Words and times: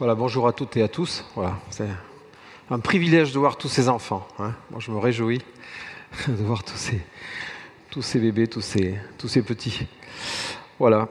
Voilà, 0.00 0.14
bonjour 0.14 0.48
à 0.48 0.54
toutes 0.54 0.78
et 0.78 0.82
à 0.82 0.88
tous. 0.88 1.26
Voilà, 1.34 1.58
c'est 1.68 1.86
un 2.70 2.78
privilège 2.78 3.34
de 3.34 3.38
voir 3.38 3.58
tous 3.58 3.68
ces 3.68 3.90
enfants. 3.90 4.26
Hein. 4.38 4.54
Je 4.78 4.90
me 4.90 4.96
réjouis 4.96 5.42
de 6.26 6.42
voir 6.42 6.64
tous 6.64 6.78
ces, 6.78 8.18
bébés, 8.18 8.46
tous 8.46 8.62
ces, 8.62 9.42
petits. 9.42 9.86
Voilà. 10.78 11.06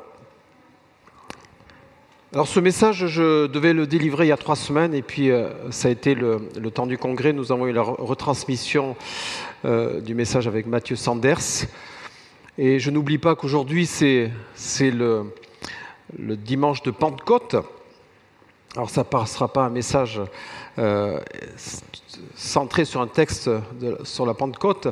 Alors 2.34 2.48
ce 2.48 2.60
message, 2.60 3.06
je 3.06 3.46
devais 3.46 3.74
le 3.74 3.86
délivrer 3.86 4.26
il 4.26 4.30
y 4.30 4.32
a 4.32 4.38
trois 4.38 4.56
semaines 4.56 4.96
et 4.96 5.04
puis 5.04 5.30
euh, 5.30 5.52
ça 5.70 5.90
a 5.90 5.92
été 5.92 6.16
le, 6.16 6.40
temps 6.74 6.88
du 6.88 6.98
congrès. 6.98 7.32
Nous 7.32 7.52
avons 7.52 7.68
eu 7.68 7.74
la 7.74 7.84
retransmission 7.84 8.96
euh, 9.66 10.02
du 10.02 10.16
message 10.16 10.48
avec 10.48 10.66
Mathieu 10.66 10.96
Sanders. 10.96 11.68
Et 12.58 12.80
je 12.80 12.90
n'oublie 12.90 13.20
pas 13.20 13.36
qu'aujourd'hui 13.36 13.86
c'est, 13.86 14.32
le 14.82 15.28
dimanche 16.18 16.82
de 16.82 16.90
Pentecôte. 16.90 17.56
Alors 18.80 18.90
ça 18.90 19.02
ne 19.02 19.08
passera 19.08 19.52
pas 19.52 19.66
un 19.66 19.70
message 19.70 20.22
euh, 20.78 21.20
centré 22.34 22.86
sur 22.86 23.02
un 23.02 23.08
texte 23.08 23.50
sur 24.06 24.26
la 24.26 24.34
Pentecôte, 24.34 24.88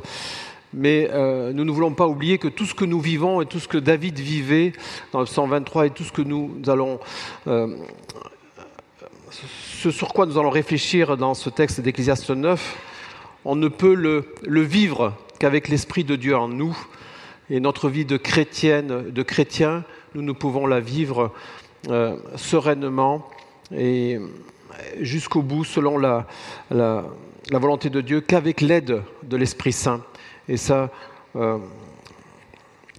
mais 0.73 1.09
euh, 1.13 1.53
nous 1.53 1.63
ne 1.63 1.71
voulons 1.71 1.93
pas 1.93 2.05
oublier 2.05 2.37
que 2.37 2.49
tout 2.49 2.65
ce 2.65 2.75
que 2.75 2.83
nous 2.83 2.99
vivons 2.99 3.39
et 3.39 3.45
tout 3.45 3.61
ce 3.61 3.67
que 3.69 3.77
David 3.77 4.19
vivait 4.19 4.73
dans 5.13 5.21
le 5.21 5.25
123 5.25 5.85
et 5.85 5.89
tout 5.91 6.03
ce 6.03 6.11
que 6.11 6.21
nous 6.21 6.59
allons... 6.67 6.99
Euh, 7.47 7.77
ce 9.31 9.89
sur 9.89 10.09
quoi 10.09 10.25
nous 10.25 10.37
allons 10.37 10.49
réfléchir 10.49 11.15
dans 11.15 11.33
ce 11.33 11.49
texte 11.49 11.79
d'Ecclésiaste 11.79 12.29
9, 12.29 12.75
on 13.45 13.55
ne 13.55 13.69
peut 13.69 13.93
le, 13.93 14.35
le 14.43 14.63
vivre 14.63 15.13
qu'avec 15.39 15.69
l'Esprit 15.69 16.03
de 16.03 16.17
Dieu 16.17 16.35
en 16.35 16.49
nous. 16.49 16.77
Et 17.49 17.61
notre 17.61 17.87
vie 17.87 18.03
de 18.03 18.17
chrétienne, 18.17 19.11
de 19.11 19.23
chrétien, 19.23 19.85
nous 20.13 20.23
ne 20.23 20.33
pouvons 20.33 20.67
la 20.67 20.81
vivre 20.81 21.31
sereinement 22.35 23.29
et 23.75 24.19
jusqu'au 24.99 25.41
bout 25.41 25.63
selon 25.63 25.97
la, 25.97 26.27
la, 26.69 27.03
volonté 27.51 27.89
de 27.89 28.01
Dieu 28.01 28.21
qu'avec 28.21 28.61
l'aide 28.61 29.01
de 29.23 29.37
l'Esprit 29.37 29.73
Saint. 29.73 30.03
Et 30.47 30.57
ça, 30.57 30.89
euh, 31.35 31.57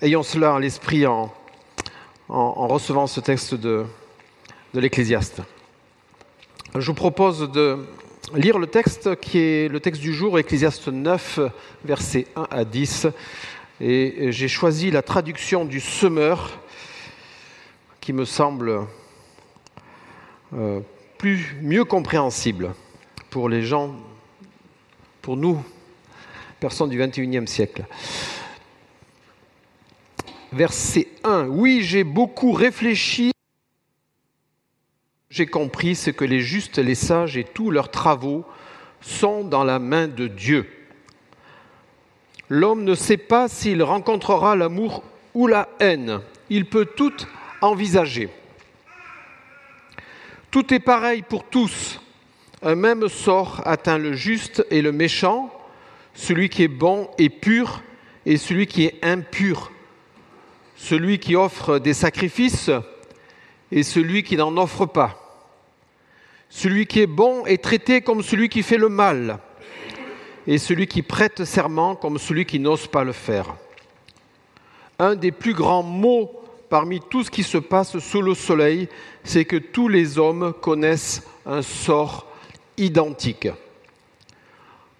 ayons 0.02 0.22
cela 0.22 0.54
à 0.54 0.60
l'esprit 0.60 1.06
en, 1.06 1.32
en, 2.28 2.66
recevant 2.66 3.06
ce 3.06 3.20
texte 3.20 3.54
de, 3.54 3.84
de 4.74 4.80
l'Ecclésiaste. 4.80 5.42
Je 6.74 6.86
vous 6.86 6.94
propose 6.94 7.50
de 7.50 7.86
lire 8.34 8.58
le 8.58 8.66
texte 8.66 9.18
qui 9.20 9.38
est 9.38 9.68
le 9.68 9.80
texte 9.80 10.02
du 10.02 10.12
jour, 10.12 10.38
Ecclésiaste 10.38 10.88
9, 10.88 11.40
versets 11.84 12.26
1 12.36 12.46
à 12.50 12.64
10. 12.64 13.08
Et 13.80 14.32
j'ai 14.32 14.48
choisi 14.48 14.90
la 14.90 15.02
traduction 15.02 15.64
du 15.64 15.80
semeur 15.80 16.58
qui 18.00 18.12
me 18.12 18.24
semble 18.24 18.86
euh, 20.54 20.80
plus, 21.18 21.56
mieux 21.60 21.84
compréhensible 21.84 22.74
pour 23.30 23.48
les 23.48 23.62
gens, 23.62 23.94
pour 25.20 25.36
nous, 25.36 25.62
personnes 26.60 26.90
du 26.90 26.98
21e 26.98 27.46
siècle. 27.46 27.84
Verset 30.52 31.08
1. 31.24 31.46
Oui, 31.48 31.82
j'ai 31.82 32.04
beaucoup 32.04 32.52
réfléchi. 32.52 33.32
J'ai 35.30 35.46
compris 35.46 35.94
ce 35.94 36.10
que 36.10 36.24
les 36.24 36.40
justes, 36.40 36.78
les 36.78 36.94
sages 36.94 37.36
et 37.36 37.44
tous 37.44 37.70
leurs 37.70 37.90
travaux 37.90 38.44
sont 39.00 39.44
dans 39.44 39.64
la 39.64 39.78
main 39.78 40.08
de 40.08 40.26
Dieu. 40.26 40.66
L'homme 42.48 42.84
ne 42.84 42.94
sait 42.94 43.18
pas 43.18 43.48
s'il 43.48 43.82
rencontrera 43.82 44.56
l'amour 44.56 45.02
ou 45.34 45.46
la 45.46 45.68
haine. 45.80 46.20
Il 46.48 46.64
peut 46.64 46.86
tout 46.86 47.12
envisager. 47.60 48.30
Tout 50.50 50.72
est 50.72 50.80
pareil 50.80 51.22
pour 51.22 51.44
tous. 51.44 52.00
Un 52.62 52.74
même 52.74 53.08
sort 53.08 53.60
atteint 53.66 53.98
le 53.98 54.14
juste 54.14 54.64
et 54.70 54.80
le 54.80 54.92
méchant, 54.92 55.52
celui 56.14 56.48
qui 56.48 56.62
est 56.62 56.68
bon 56.68 57.10
et 57.18 57.28
pur 57.28 57.82
et 58.24 58.38
celui 58.38 58.66
qui 58.66 58.84
est 58.84 58.98
impur, 59.04 59.70
celui 60.74 61.18
qui 61.18 61.36
offre 61.36 61.78
des 61.78 61.92
sacrifices 61.92 62.70
et 63.70 63.82
celui 63.82 64.22
qui 64.22 64.36
n'en 64.36 64.56
offre 64.56 64.86
pas. 64.86 65.44
Celui 66.48 66.86
qui 66.86 67.00
est 67.00 67.06
bon 67.06 67.44
est 67.44 67.62
traité 67.62 68.00
comme 68.00 68.22
celui 68.22 68.48
qui 68.48 68.62
fait 68.62 68.78
le 68.78 68.88
mal, 68.88 69.38
et 70.46 70.56
celui 70.56 70.86
qui 70.86 71.02
prête 71.02 71.44
serment 71.44 71.94
comme 71.94 72.16
celui 72.16 72.46
qui 72.46 72.58
n'ose 72.58 72.86
pas 72.86 73.04
le 73.04 73.12
faire. 73.12 73.54
Un 74.98 75.14
des 75.14 75.30
plus 75.30 75.52
grands 75.52 75.82
mots 75.82 76.42
parmi 76.68 77.00
tout 77.00 77.24
ce 77.24 77.30
qui 77.30 77.42
se 77.42 77.58
passe 77.58 77.98
sous 77.98 78.22
le 78.22 78.34
soleil, 78.34 78.88
c'est 79.24 79.44
que 79.44 79.56
tous 79.56 79.88
les 79.88 80.18
hommes 80.18 80.52
connaissent 80.60 81.26
un 81.46 81.62
sort 81.62 82.26
identique. 82.76 83.48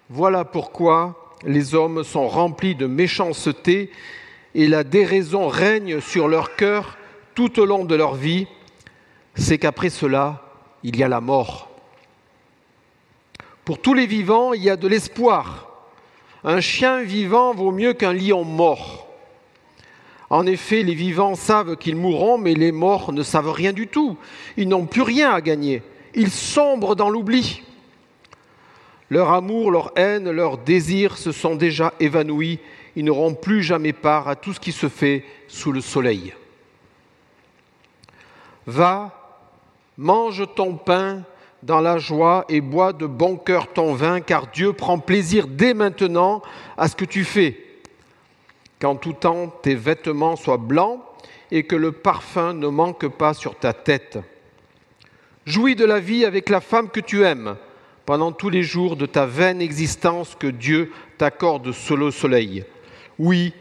Voilà 0.09 0.43
pourquoi 0.43 1.35
les 1.43 1.75
hommes 1.75 2.03
sont 2.03 2.27
remplis 2.27 2.75
de 2.75 2.87
méchanceté 2.87 3.91
et 4.55 4.67
la 4.67 4.83
déraison 4.83 5.47
règne 5.47 6.01
sur 6.01 6.27
leur 6.27 6.55
cœur 6.55 6.97
tout 7.35 7.59
au 7.59 7.65
long 7.65 7.85
de 7.85 7.95
leur 7.95 8.15
vie, 8.15 8.47
c'est 9.35 9.57
qu'après 9.57 9.89
cela, 9.89 10.43
il 10.83 10.97
y 10.97 11.03
a 11.03 11.07
la 11.07 11.21
mort. 11.21 11.69
Pour 13.63 13.79
tous 13.79 13.93
les 13.93 14.07
vivants, 14.07 14.53
il 14.53 14.63
y 14.63 14.69
a 14.69 14.75
de 14.75 14.87
l'espoir. 14.87 15.69
Un 16.43 16.59
chien 16.59 17.03
vivant 17.03 17.53
vaut 17.53 17.71
mieux 17.71 17.93
qu'un 17.93 18.13
lion 18.13 18.43
mort. 18.43 19.08
En 20.29 20.45
effet, 20.45 20.83
les 20.83 20.93
vivants 20.93 21.35
savent 21.35 21.75
qu'ils 21.75 21.95
mourront, 21.95 22.37
mais 22.37 22.53
les 22.53 22.71
morts 22.71 23.11
ne 23.13 23.23
savent 23.23 23.51
rien 23.51 23.73
du 23.73 23.87
tout. 23.87 24.17
Ils 24.57 24.67
n'ont 24.67 24.85
plus 24.85 25.01
rien 25.01 25.31
à 25.31 25.41
gagner. 25.41 25.81
Ils 26.13 26.29
sombrent 26.29 26.95
dans 26.95 27.09
l'oubli. 27.09 27.63
Leur 29.09 29.31
amour, 29.31 29.71
leur 29.71 29.91
haine, 29.95 30.29
leurs 30.29 30.59
désirs 30.59 31.17
se 31.17 31.31
sont 31.31 31.55
déjà 31.55 31.93
évanouis. 31.99 32.59
Ils 32.95 33.05
n'auront 33.05 33.33
plus 33.33 33.63
jamais 33.63 33.93
part 33.93 34.27
à 34.27 34.35
tout 34.35 34.53
ce 34.53 34.59
qui 34.59 34.71
se 34.71 34.87
fait 34.87 35.25
sous 35.47 35.71
le 35.71 35.81
soleil. 35.81 36.33
Va, 38.67 39.41
mange 39.97 40.43
ton 40.55 40.75
pain 40.75 41.23
dans 41.63 41.81
la 41.81 41.97
joie 41.97 42.45
et 42.49 42.61
bois 42.61 42.93
de 42.93 43.07
bon 43.07 43.35
cœur 43.35 43.73
ton 43.73 43.95
vin, 43.95 44.21
car 44.21 44.47
Dieu 44.47 44.73
prend 44.73 44.99
plaisir 44.99 45.47
dès 45.47 45.73
maintenant 45.73 46.43
à 46.77 46.87
ce 46.87 46.95
que 46.95 47.05
tu 47.05 47.23
fais 47.23 47.68
qu'en 48.79 48.95
tout 48.95 49.13
temps 49.13 49.47
tes 49.61 49.75
vêtements 49.75 50.35
soient 50.35 50.57
blancs 50.57 51.01
et 51.51 51.63
que 51.63 51.75
le 51.75 51.91
parfum 51.91 52.53
ne 52.53 52.67
manque 52.67 53.07
pas 53.07 53.33
sur 53.33 53.55
ta 53.55 53.73
tête. 53.73 54.19
Jouis 55.45 55.75
de 55.75 55.85
la 55.85 55.99
vie 55.99 56.25
avec 56.25 56.49
la 56.49 56.61
femme 56.61 56.89
que 56.89 56.99
tu 56.99 57.23
aimes 57.23 57.55
pendant 58.05 58.31
tous 58.31 58.49
les 58.49 58.63
jours 58.63 58.95
de 58.95 59.05
ta 59.05 59.25
vaine 59.25 59.61
existence 59.61 60.35
que 60.35 60.47
Dieu 60.47 60.91
t'accorde 61.17 61.71
sous 61.71 61.95
le 61.95 62.11
soleil. 62.11 62.65
Oui, 63.17 63.53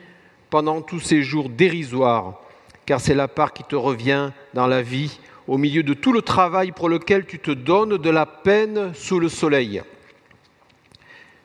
pendant 0.51 0.81
tous 0.81 1.01
ces 1.01 1.23
jours 1.23 1.49
dérisoires, 1.49 2.41
car 2.87 3.00
c'est 3.00 3.15
la 3.15 3.29
part 3.29 3.53
qui 3.53 3.65
te 3.65 3.77
revient 3.77 4.31
dans 4.55 4.67
la 4.67 4.83
vie, 4.83 5.19
au 5.47 5.59
milieu 5.59 5.83
de 5.83 5.95
tout 5.95 6.12
le 6.12 6.23
travail 6.23 6.73
pour 6.73 6.89
lequel 6.89 7.27
tu 7.27 7.39
te 7.39 7.50
donnes 7.50 7.97
de 7.97 8.11
la 8.11 8.27
peine 8.27 8.93
sous 8.95 9.19
le 9.19 9.29
soleil. 9.29 9.83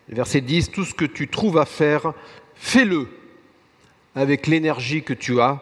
Verset 0.10 0.42
10, 0.42 0.72
tout 0.72 0.84
ce 0.84 0.94
que 0.94 1.06
tu 1.06 1.28
trouves 1.28 1.58
à 1.58 1.66
faire, 1.66 2.14
fais-le 2.56 3.08
avec 4.16 4.48
l'énergie 4.48 5.04
que 5.04 5.14
tu 5.14 5.40
as, 5.42 5.60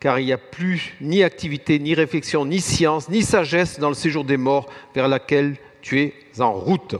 car 0.00 0.18
il 0.18 0.26
n'y 0.26 0.32
a 0.32 0.38
plus 0.38 0.94
ni 1.00 1.22
activité, 1.22 1.78
ni 1.78 1.94
réflexion, 1.94 2.44
ni 2.44 2.60
science, 2.60 3.08
ni 3.08 3.22
sagesse 3.22 3.78
dans 3.78 3.88
le 3.88 3.94
séjour 3.94 4.24
des 4.24 4.36
morts 4.36 4.68
vers 4.94 5.08
laquelle 5.08 5.56
tu 5.80 6.00
es 6.00 6.12
en 6.40 6.52
route. 6.52 6.96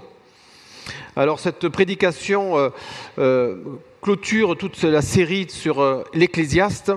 Alors 1.16 1.40
cette 1.40 1.68
prédication 1.68 2.56
euh, 2.58 2.70
euh, 3.18 3.56
clôture 4.00 4.56
toute 4.56 4.80
la 4.82 5.02
série 5.02 5.46
sur 5.48 5.80
euh, 5.80 6.04
l'Ecclésiaste, 6.14 6.92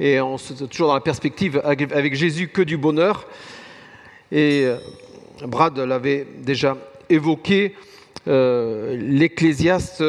et 0.00 0.20
on 0.20 0.36
est 0.36 0.68
toujours 0.68 0.88
dans 0.88 0.94
la 0.94 1.00
perspective 1.00 1.60
avec 1.64 2.14
Jésus 2.14 2.48
que 2.48 2.60
du 2.60 2.76
bonheur. 2.76 3.26
Et 4.30 4.66
Brad 5.46 5.78
l'avait 5.78 6.26
déjà 6.42 6.76
évoqué, 7.08 7.74
l'Ecclésiaste 8.26 10.04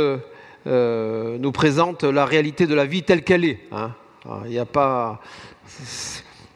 euh, 0.68 1.38
nous 1.40 1.54
présente 1.54 2.04
la 2.04 2.26
réalité 2.26 2.68
de 2.68 2.76
la 2.76 2.86
vie 2.86 3.04
telle 3.04 3.24
qu'elle 3.24 3.46
est. 3.46 3.60
Hein. 3.72 3.92
Ah, 4.30 4.42
il 4.50 4.64
pas. 4.66 5.22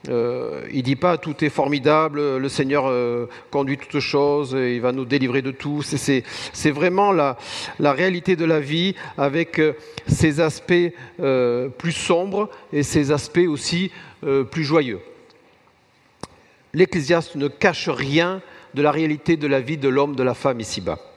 Euh, 0.10 0.68
dit 0.74 0.96
pas 0.96 1.19
tout 1.19 1.46
est 1.46 1.50
formidable, 1.50 2.38
le 2.38 2.50
Seigneur 2.50 2.86
euh, 2.88 3.28
conduit 3.52 3.78
toutes 3.78 4.00
choses, 4.00 4.54
il 4.54 4.81
va 4.81 4.92
nous 4.92 5.06
délivrer 5.06 5.44
de 5.44 5.52
tout. 5.52 5.84
C'est 5.84 6.72
vraiment 6.72 7.12
la, 7.12 7.38
la, 7.80 7.94
réalité 7.94 8.36
de 8.36 8.44
la 8.44 8.60
vie 8.60 8.96
avec 9.18 9.62
ses 10.08 10.40
aspects 10.40 10.92
plus 11.78 11.92
sombres 11.92 12.50
et 12.74 12.81
ses 12.81 13.12
aspects 13.12 13.48
aussi 13.48 13.92
plus 14.50 14.63
joyeux. 14.63 15.02
L'Ecclésiaste 16.74 17.36
ne 17.36 17.48
cache 17.48 17.88
rien 17.88 18.42
de 18.74 18.81
la 18.81 18.92
réalité 18.92 19.38
de 19.38 19.48
la 19.48 19.60
vie 19.60 19.78
de 19.78 19.88
l'homme, 19.88 20.16
de 20.16 20.24
la 20.24 20.34
femme 20.34 20.60
ici-bas. 20.60 21.11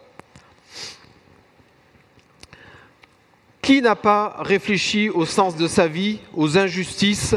Qui 3.65 3.81
n'a 3.81 3.97
pas 3.97 4.37
réfléchi 4.41 5.09
au 5.09 5.25
sens 5.25 5.57
de 5.57 5.67
sa 5.69 5.89
vie, 5.89 6.21
aux 6.35 6.59
injustices, 6.59 7.35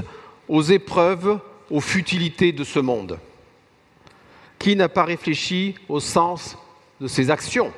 aux 0.49 0.61
épreuves, 0.61 1.39
aux 1.71 1.79
futilités 1.79 2.51
de 2.51 2.65
ce 2.65 2.79
monde? 2.79 3.17
Qui 4.59 4.75
n'a 4.75 4.89
pas 4.89 5.05
réfléchi 5.05 5.75
au 5.87 6.01
sens 6.01 6.57
de 6.99 7.07
ses 7.07 7.31
actions? 7.31 7.71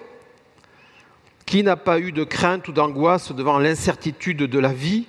Qui 1.45 1.61
n'a 1.61 1.77
pas 1.77 1.99
eu 1.99 2.11
de 2.11 2.23
crainte 2.23 2.67
ou 2.67 2.71
d'angoisse 2.71 3.31
devant 3.31 3.59
l'incertitude 3.59 4.39
de 4.39 4.59
la 4.59 4.73
vie 4.73 5.05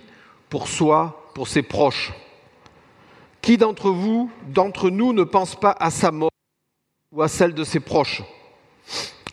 pour 0.50 0.68
soi, 0.68 1.30
pour 1.34 1.48
ses 1.48 1.62
proches? 1.62 2.12
Qui 3.40 3.56
d'entre 3.56 3.88
vous, 3.88 4.30
d'entre 4.48 4.90
nous, 4.90 5.14
ne 5.14 5.24
pense 5.24 5.58
pas 5.58 5.74
à 5.80 5.90
sa 5.90 6.10
mort 6.10 6.28
ou 7.10 7.22
à 7.22 7.28
celle 7.28 7.54
de 7.54 7.64
ses 7.64 7.80
proches? 7.80 8.22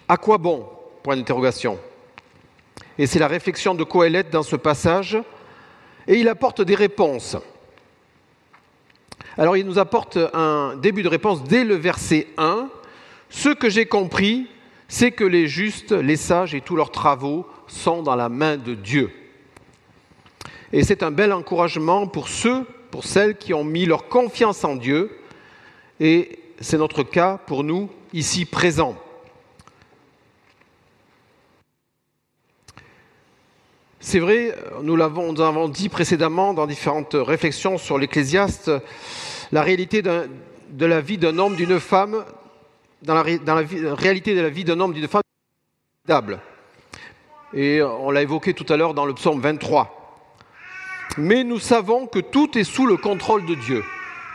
À 0.08 0.16
quoi 0.16 0.38
bon? 0.38 0.66
Point 1.04 1.18
d'interrogation. 1.18 1.78
Et 3.00 3.06
c'est 3.06 3.20
la 3.20 3.28
réflexion 3.28 3.76
de 3.76 3.84
Coëlette 3.84 4.30
dans 4.32 4.44
ce 4.44 4.56
passage, 4.56 5.18
et 6.08 6.16
il 6.16 6.28
apporte 6.30 6.62
des 6.62 6.76
réponses. 6.76 7.38
Alors 9.38 9.56
il 9.56 9.66
nous 9.66 9.78
apporte 9.78 10.18
un 10.34 10.76
début 10.78 11.04
de 11.04 11.10
réponse 11.10 11.44
dès 11.44 11.64
le 11.64 11.76
verset 11.76 12.28
1. 12.38 12.70
Ce 13.30 13.50
que 13.50 13.70
j'ai 13.70 13.86
compris, 13.86 14.48
c'est 14.88 15.12
que 15.12 15.24
les 15.24 15.48
justes, 15.48 15.92
les 15.92 16.16
sages 16.16 16.56
et 16.56 16.62
tous 16.62 16.76
leurs 16.76 16.92
travaux 16.92 17.46
sont 17.68 18.02
dans 18.02 18.16
la 18.16 18.30
main 18.30 18.58
de 18.58 18.74
Dieu. 18.74 19.12
Et 20.74 20.84
c'est 20.84 21.04
un 21.04 21.12
bel 21.12 21.34
encouragement 21.34 22.08
pour 22.08 22.30
ceux, 22.30 22.66
pour 22.90 23.04
celles 23.04 23.38
qui 23.38 23.54
ont 23.54 23.64
mis 23.64 23.86
leur 23.86 24.08
confiance 24.08 24.64
en 24.64 24.76
Dieu. 24.76 25.20
Et 26.00 26.40
c'est 26.60 26.78
notre 26.78 27.04
cas 27.04 27.38
pour 27.46 27.64
nous 27.64 27.90
ici 28.14 28.46
présents. 28.46 28.98
C'est 34.00 34.20
vrai, 34.20 34.56
nous 34.84 34.96
l'avons 34.96 35.68
dit 35.70 35.90
précédemment 35.90 36.54
dans 36.54 36.68
différentes 36.68 37.16
réflexions 37.16 37.78
sur 37.78 37.98
l'Ecclésiaste, 37.98 38.72
la 39.52 39.64
réalité 39.64 40.02
de 40.02 40.86
la 40.86 41.02
vie 41.02 41.18
d'un 41.18 41.38
homme, 41.40 41.56
d'une 41.56 41.80
femme, 41.80 42.24
dans 43.02 43.16
la, 43.16 43.38
dans 43.40 43.56
la, 43.56 43.96
réalité 43.96 44.36
de 44.36 44.42
la 44.42 44.50
vie 44.50 44.64
d'un 44.64 44.80
homme, 44.80 44.94
d'une 44.94 45.08
femme, 45.08 45.22
et 47.54 47.82
on 47.82 48.12
l'a 48.12 48.22
évoqué 48.22 48.54
tout 48.54 48.72
à 48.72 48.78
l'heure 48.78 48.94
dans 48.94 49.06
le 49.06 49.14
psaume 49.14 49.42
23. 49.42 49.94
Mais 51.18 51.44
nous 51.44 51.60
savons 51.60 52.08
que 52.08 52.20
tout 52.20 52.58
est 52.58 52.64
sous 52.64 52.86
le 52.86 52.98
contrôle 52.98 53.46
de 53.46 53.56
Dieu. 53.56 53.84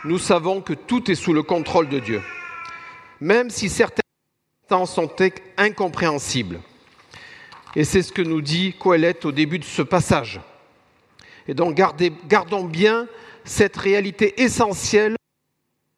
Nous 0.03 0.19
savons 0.19 0.61
que 0.61 0.73
tout 0.73 1.09
est 1.09 1.15
sous 1.15 1.33
le 1.33 1.41
contrôle 1.41 1.87
de 1.87 1.99
Dieu. 1.99 2.21
Même 3.21 3.49
si 3.49 3.69
certains 3.69 4.03
temps 4.67 4.85
sont 4.85 5.09
incompréhensibles. 5.57 6.59
Et 7.75 7.83
c'est 7.83 8.03
ce 8.03 8.11
que 8.11 8.21
nous 8.21 8.41
dit 8.41 8.73
Coëlette 8.73 9.25
au 9.25 9.31
début 9.31 9.57
de 9.57 9.63
ce 9.63 9.81
passage. 9.81 10.39
Et 11.47 11.55
donc 11.55 11.75
gardons 11.75 12.65
bien 12.65 13.07
cette 13.45 13.75
réalité 13.77 14.41
essentielle 14.41 15.15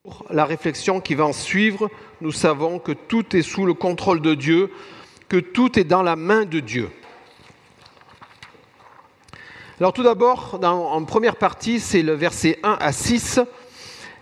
pour 0.03 0.25
la 0.29 0.45
réflexion 0.45 1.01
qui 1.01 1.15
va 1.15 1.25
en 1.25 1.33
suivre. 1.33 1.89
Nous 2.21 2.31
savons 2.31 2.79
que 2.79 2.93
tout 2.93 3.35
est 3.35 3.41
sous 3.41 3.65
le 3.65 3.73
contrôle 3.73 4.21
de 4.21 4.35
Dieu, 4.35 4.71
que 5.27 5.37
tout 5.37 5.77
est 5.77 5.83
dans 5.83 6.01
la 6.01 6.15
main 6.15 6.45
de 6.45 6.61
Dieu. 6.61 6.89
Alors 9.79 9.91
tout 9.91 10.03
d'abord, 10.03 10.57
en 10.63 11.03
première 11.03 11.35
partie, 11.35 11.81
c'est 11.81 12.01
le 12.01 12.13
verset 12.13 12.59
1 12.63 12.77
à 12.79 12.93
6, 12.93 13.41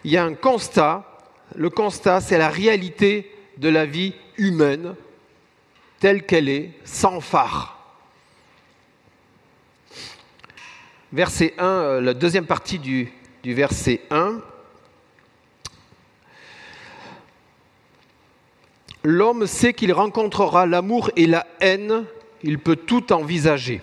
il 0.04 0.12
y 0.12 0.18
a 0.18 0.26
un 0.26 0.34
constat. 0.34 1.08
Le 1.56 1.70
constat, 1.70 2.20
c'est 2.20 2.40
la 2.40 2.50
réalité 2.50 3.32
de 3.58 3.70
la 3.70 3.86
vie 3.86 4.16
humaine 4.38 4.96
telle 6.04 6.26
qu'elle 6.26 6.50
est, 6.50 6.72
sans 6.84 7.22
phare. 7.22 7.78
Verset 11.14 11.54
1, 11.58 11.66
euh, 11.66 12.02
la 12.02 12.14
deuxième 12.14 12.46
partie 12.46 12.78
du, 12.78 13.14
verset 13.46 14.02
1. 14.10 14.42
L'homme 19.06 19.48
sait 19.48 19.74
qu'il 19.74 19.94
rencontrera 19.94 20.66
l'amour 20.66 21.10
et 21.16 21.26
la 21.26 21.48
haine, 21.62 22.04
il 22.42 22.60
peut 22.60 22.76
tout 22.76 23.14
envisager. 23.14 23.82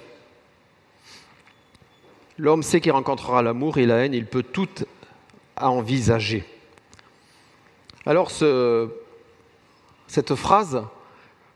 L'homme 2.37 2.63
sait 2.63 2.83
qu'il 2.83 2.93
rencontrera 2.93 3.41
l'amour 3.41 3.79
et 3.79 3.87
la 3.87 4.05
haine, 4.05 4.13
il 4.13 4.27
peut 4.27 4.43
tout 4.43 4.69
envisager. 5.57 6.45
Alors 8.05 8.31
ce, 8.31 8.91
cette 10.07 10.35
phrase 10.35 10.85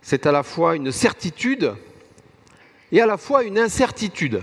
c'est 0.04 0.26
à 0.26 0.32
la 0.32 0.42
fois 0.42 0.76
une 0.76 0.92
certitude 0.92 1.74
et 2.92 3.00
à 3.00 3.06
la 3.06 3.16
fois 3.16 3.42
une 3.42 3.58
incertitude. 3.58 4.42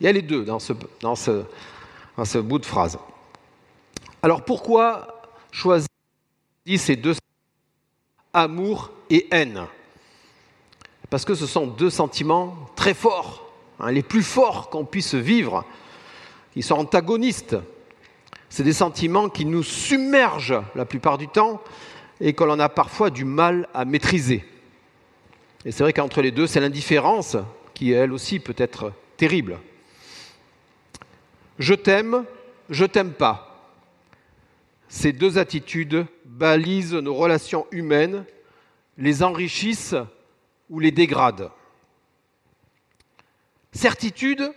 Il 0.00 0.04
y 0.04 0.08
a 0.08 0.12
les 0.12 0.22
deux 0.22 0.44
dans 0.44 0.60
ce, 0.60 2.38
bout 2.38 2.58
de 2.60 2.64
phrase. 2.64 2.96
Alors 4.22 4.44
pourquoi 4.44 5.22
choisir 5.50 5.88
ces 6.76 6.94
deux 6.94 7.16
amour 8.32 8.92
et 9.10 9.26
haine? 9.32 9.66
Parce 11.10 11.24
que 11.24 11.34
ce 11.34 11.46
sont 11.46 11.66
deux 11.66 11.90
sentiments 11.90 12.56
très 12.76 12.94
forts, 12.94 13.52
hein, 13.80 13.90
les 13.90 14.04
plus 14.04 14.22
forts 14.22 14.70
qu'on 14.70 14.84
puisse 14.84 15.16
vivre. 15.16 15.64
Ils 16.54 16.62
sont 16.62 16.76
antagonistes. 16.76 17.56
C'est 18.48 18.62
des 18.62 18.72
sentiments 18.72 19.28
qui 19.30 19.44
nous 19.44 19.64
submergent 19.64 20.62
la 20.76 20.84
plupart 20.84 21.18
du 21.18 21.26
temps 21.26 21.60
et 22.20 22.34
que 22.34 22.44
l'on 22.44 22.60
a 22.60 22.68
parfois 22.68 23.10
du 23.10 23.24
mal 23.24 23.68
à 23.74 23.84
maîtriser. 23.84 24.44
Et 25.64 25.72
c'est 25.72 25.82
vrai 25.82 25.92
qu'entre 25.92 26.22
les 26.22 26.30
deux, 26.30 26.46
c'est 26.46 26.60
l'indifférence 26.60 27.36
qui, 27.74 27.92
elle 27.92 28.12
aussi, 28.12 28.38
peut 28.38 28.54
être 28.56 28.92
terrible. 29.16 29.58
Je 31.58 31.74
t'aime, 31.74 32.24
je 32.70 32.86
t'aime 32.86 33.12
pas. 33.12 33.46
Ces 34.88 35.12
deux 35.12 35.38
attitudes 35.38 36.06
balisent 36.24 36.94
nos 36.94 37.14
relations 37.14 37.66
humaines, 37.70 38.24
les 38.96 39.22
enrichissent 39.22 39.94
ou 40.70 40.80
les 40.80 40.90
dégradent. 40.90 41.50
Certitude, 43.72 44.50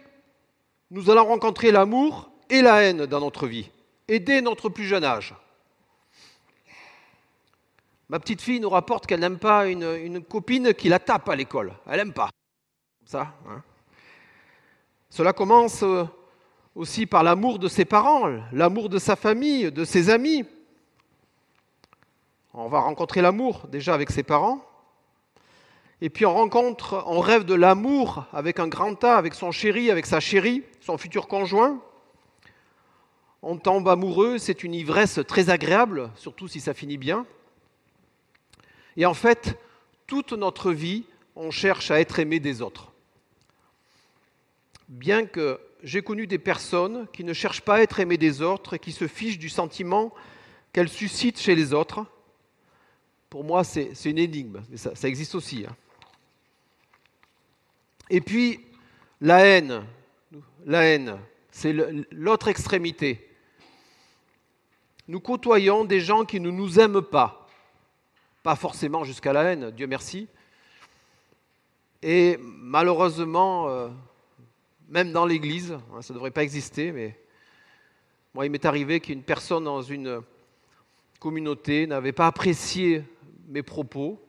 nous 0.90 1.10
allons 1.10 1.26
rencontrer 1.26 1.72
l'amour 1.72 2.32
et 2.50 2.62
la 2.62 2.82
haine 2.82 3.06
dans 3.06 3.20
notre 3.20 3.48
vie, 3.48 3.70
et 4.08 4.20
dès 4.20 4.42
notre 4.42 4.70
plus 4.70 4.86
jeune 4.86 5.04
âge. 5.04 5.36
Ma 8.14 8.20
petite 8.20 8.44
fille 8.44 8.60
nous 8.60 8.70
rapporte 8.70 9.08
qu'elle 9.08 9.22
n'aime 9.22 9.40
pas 9.40 9.66
une, 9.66 10.24
copine 10.24 10.76
qui 10.76 10.88
la 10.88 11.00
tape 11.00 11.28
à 11.30 11.36
l'école. 11.36 11.74
Elle 11.88 11.98
n'aime 11.98 12.14
pas. 12.14 12.30
Ça. 13.08 13.34
Hein. 13.50 13.64
Cela 15.10 15.34
commence 15.34 15.82
euh, 15.82 16.04
aussi 16.76 17.08
par 17.08 17.24
l'amour 17.24 17.58
de 17.58 17.68
ses 17.68 17.86
parents, 17.86 18.30
l'amour 18.52 18.90
de 18.90 19.00
sa 19.00 19.16
famille, 19.16 19.72
de 19.72 19.84
ses 19.84 20.12
amis. 20.12 20.46
On 22.54 22.68
va 22.68 22.82
rencontrer 22.82 23.24
l'amour 23.24 23.66
déjà 23.70 23.96
avec 23.96 24.12
ses 24.12 24.22
parents. 24.22 24.64
Et 26.00 26.12
puis 26.12 26.28
on 26.28 26.36
rencontre, 26.36 27.04
on 27.08 27.20
rêve 27.20 27.46
de 27.46 27.56
l'amour 27.56 28.26
avec 28.32 28.60
un 28.60 28.68
grand 28.68 29.04
A, 29.04 29.18
avec 29.18 29.34
son 29.34 29.52
chéri, 29.52 29.90
avec 29.90 30.06
sa 30.06 30.20
chérie, 30.20 30.62
son 30.82 31.00
futur 31.00 31.28
conjoint. 31.28 31.82
On 33.42 33.58
tombe 33.58 33.90
amoureux, 33.90 34.38
c'est 34.38 34.64
une 34.64 34.76
ivresse 34.76 35.20
très 35.28 35.50
agréable, 35.50 36.12
surtout 36.16 36.48
si 36.48 36.60
ça 36.60 36.76
finit 36.76 37.00
bien. 37.00 37.26
Et 38.98 39.06
en 39.06 39.14
fait, 39.14 39.58
toute 40.08 40.34
notre 40.34 40.72
vie, 40.72 41.04
on 41.36 41.52
cherche 41.52 41.92
à 41.92 42.00
être 42.00 42.20
aimé 42.20 42.40
des 42.40 42.62
autres. 42.62 42.92
Bien 44.88 45.26
que 45.26 45.60
j'ai 45.84 46.02
connu 46.02 46.28
des 46.28 46.38
personnes 46.38 47.08
qui 47.14 47.24
ne 47.24 47.34
cherchent 47.34 47.62
pas 47.62 47.76
à 47.76 47.82
être 47.82 48.00
aimées 48.00 48.18
des 48.18 48.42
autres 48.42 48.76
et 48.76 48.80
qui 48.80 48.92
se 48.92 49.08
fichent 49.08 49.40
du 49.40 49.50
sentiment 49.50 50.14
qu'elles 50.72 50.90
suscitent 50.90 51.40
chez 51.40 51.56
les 51.56 51.74
autres, 51.74 52.06
pour 53.30 53.44
moi, 53.44 53.64
c'est 53.64 53.94
une 54.06 54.20
énigme, 54.20 54.62
mais 54.70 54.78
ça, 54.78 55.08
existe 55.08 55.34
aussi. 55.34 55.66
Hein. 55.68 55.76
Et 58.10 58.22
puis, 58.22 58.60
la 59.22 59.46
haine, 59.46 59.84
la 60.66 60.84
haine, 60.84 61.18
c'est 61.50 61.74
l'autre 62.12 62.48
extrémité. 62.48 63.28
Nous 65.08 65.20
côtoyons 65.20 65.84
des 65.84 66.00
gens 66.00 66.26
qui 66.26 66.40
ne 66.40 66.52
nous 66.52 66.80
aiment 66.80 67.02
pas, 67.02 67.43
pas 68.44 68.56
forcément 68.58 69.06
jusqu'à 69.06 69.32
la 69.32 69.44
haine, 69.44 69.72
Dieu 69.72 69.88
merci. 69.88 70.28
Et 72.02 72.38
malheureusement, 72.42 73.70
euh, 73.70 73.88
même 74.90 75.14
dans 75.14 75.26
l'Église, 75.26 75.72
hein, 75.72 76.02
ça 76.02 76.14
ne 76.14 76.18
devrait 76.18 76.32
pas 76.32 76.44
exister, 76.44 76.92
mais 76.92 77.18
moi, 78.34 78.46
il 78.46 78.52
m'est 78.52 78.66
arrivé 78.66 79.00
qu'une 79.00 79.24
personne 79.24 79.64
dans 79.64 79.82
une 79.82 80.22
communauté 81.22 81.88
n'avait 81.88 82.12
pas 82.12 82.28
apprécié 82.28 83.04
mes 83.48 83.64
propos, 83.64 84.20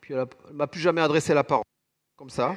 puis 0.00 0.14
elle 0.14 0.26
ne 0.50 0.54
m'a 0.54 0.68
plus 0.68 0.80
jamais 0.80 1.00
adressé 1.00 1.34
la 1.34 1.42
parole, 1.42 1.64
comme 2.16 2.30
ça. 2.30 2.54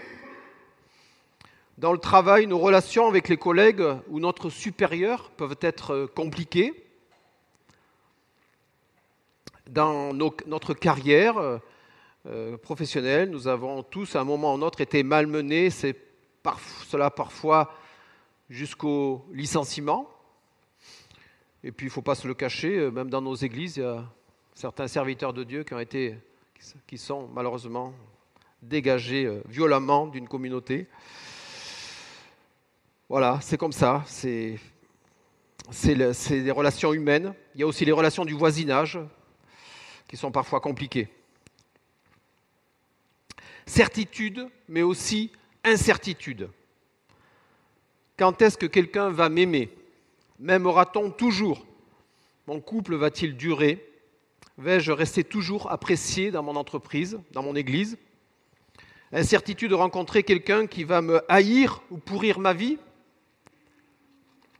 Dans 1.79 1.91
le 1.91 1.97
travail, 1.97 2.45
nos 2.45 2.59
relations 2.59 3.07
avec 3.07 3.29
les 3.29 3.37
collègues 3.37 3.83
ou 4.09 4.19
notre 4.19 4.51
supérieur 4.51 5.31
peuvent 5.31 5.57
être 5.61 6.05
compliquées 6.13 6.83
dans 9.69 10.13
notre 10.13 10.73
carrière 10.73 11.37
euh, 11.37 11.57
euh, 12.25 12.57
professionnelle, 12.57 13.29
nous 13.29 13.47
avons 13.47 13.83
tous, 13.83 14.15
à 14.15 14.21
un 14.21 14.23
moment 14.23 14.53
ou 14.53 14.57
un 14.57 14.61
autre, 14.61 14.81
été 14.81 15.03
malmenés. 15.03 15.69
C'est 15.69 15.95
cela 16.87 17.09
parfois 17.09 17.73
jusqu'au 18.49 19.25
licenciement. 19.31 20.09
Et 21.63 21.71
puis, 21.71 21.85
il 21.85 21.89
ne 21.89 21.93
faut 21.93 22.01
pas 22.01 22.15
se 22.15 22.27
le 22.27 22.33
cacher, 22.33 22.77
euh, 22.77 22.91
même 22.91 23.09
dans 23.09 23.21
nos 23.21 23.35
églises, 23.35 23.77
il 23.77 23.83
y 23.83 23.85
a 23.85 24.03
certains 24.53 24.87
serviteurs 24.87 25.33
de 25.33 25.43
Dieu 25.43 25.63
qui, 25.63 25.73
ont 25.73 25.79
été, 25.79 26.17
qui 26.85 26.97
sont 26.97 27.29
malheureusement 27.33 27.93
dégagés 28.61 29.41
violemment 29.47 30.07
d'une 30.07 30.27
communauté. 30.27 30.87
Voilà, 33.09 33.39
c'est 33.41 33.57
comme 33.57 33.73
ça, 33.73 34.03
c'est 34.05 34.57
des 35.89 36.51
relations 36.51 36.93
humaines. 36.93 37.33
Il 37.55 37.61
y 37.61 37.63
a 37.63 37.67
aussi 37.67 37.83
les 37.83 37.91
relations 37.91 38.23
du 38.23 38.33
voisinage 38.33 38.99
qui 40.13 40.17
sont 40.17 40.31
parfois 40.31 40.59
compliquées. 40.59 41.07
Certitude, 43.65 44.47
mais 44.67 44.83
aussi 44.83 45.31
incertitude. 45.63 46.51
Quand 48.15 48.39
est-ce 48.43 48.55
que 48.55 48.67
quelqu'un 48.67 49.09
va 49.09 49.29
m'aimer? 49.29 49.75
M'aimera-t-on 50.37 51.09
toujours. 51.09 51.65
Mon 52.45 52.61
couple 52.61 52.93
va-t-il 52.93 53.35
durer? 53.35 53.83
Vais-je 54.59 54.91
rester 54.91 55.23
toujours 55.23 55.71
apprécié 55.71 56.29
dans 56.29 56.43
mon 56.43 56.57
entreprise, 56.57 57.19
dans 57.31 57.41
mon 57.41 57.55
église? 57.55 57.97
Incertitude 59.13 59.71
de 59.71 59.75
rencontrer 59.75 60.21
quelqu'un 60.21 60.67
qui 60.67 60.83
va 60.83 61.01
me 61.01 61.23
haïr 61.27 61.81
ou 61.89 61.97
pourrir 61.97 62.37
ma 62.37 62.53
vie? 62.53 62.77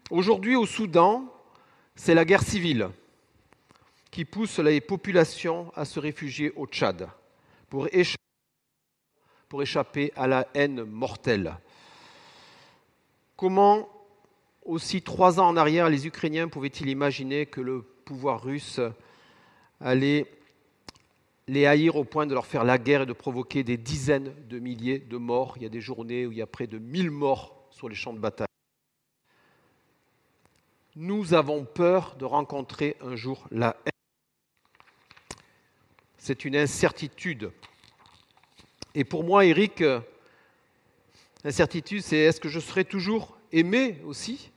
Aujourd'hui 0.10 0.55
au 0.55 0.65
Soudan, 0.65 1.31
c'est 1.95 2.15
la 2.15 2.25
guerre 2.25 2.41
civile 2.41 2.89
qui 4.13 4.25
pousse 4.25 4.60
les 4.60 4.79
populations 4.79 5.72
à 5.75 5.86
se 5.86 6.00
réfugier 6.00 6.53
au 6.55 6.67
Tchad 6.67 7.10
pour 7.67 7.88
échapper, 7.88 8.22
pour 9.50 9.63
échapper 9.63 10.13
à 10.15 10.27
la 10.27 10.48
haine 10.53 10.84
mortelle. 10.84 11.55
Comment 13.36 13.89
aussi 14.65 15.01
trois 15.01 15.39
ans 15.39 15.48
en 15.48 15.58
arrière, 15.58 15.89
les 15.89 16.05
Ukrainiens 16.05 16.48
pouvaient-ils 16.48 16.89
imaginer 16.89 17.48
que 17.48 17.60
le 17.60 17.82
pouvoir 17.82 18.43
russe 18.43 18.79
allait 19.82 20.27
les 21.48 21.65
haïr 21.65 21.96
au 21.96 22.03
point 22.03 22.27
de 22.27 22.36
leur 22.36 22.46
faire 22.46 22.63
la 22.63 22.77
guerre 22.77 23.01
et 23.01 23.08
de 23.08 23.13
provoquer 23.13 23.63
des 23.63 23.77
dizaines 23.77 24.32
de 24.48 24.60
milliers 24.60 25.00
de 25.00 25.17
morts? 25.17 25.55
Il 25.55 25.63
y 25.63 25.65
a 25.65 25.70
des 25.70 25.82
journées 25.82 26.27
où 26.27 26.32
il 26.32 26.38
y 26.38 26.43
a 26.43 26.48
près 26.48 26.67
de 26.67 26.77
1000 26.77 27.10
morts 27.10 27.67
sur 27.72 27.89
les 27.89 27.96
champs 27.96 28.13
de 28.13 28.20
bataille. 28.20 28.46
Nous 30.96 31.34
avons 31.34 31.65
peur 31.65 32.15
de 32.20 32.25
rencontrer 32.25 32.96
un 33.01 33.15
jour 33.15 33.48
la 33.50 33.75
haine. 33.86 34.02
C'est 36.25 36.45
une 36.45 36.55
incertitude. 36.55 37.51
Et 38.95 39.03
pour 39.03 39.25
moi, 39.25 39.43
Eric, 39.43 39.83
l'incertitude, 41.43 42.01
c'est 42.01 42.15
est-ce 42.15 42.39
que 42.39 42.47
je 42.47 42.61
serai 42.61 42.85
toujours 42.85 43.37
aimé 43.51 43.99
aussi 44.05 44.49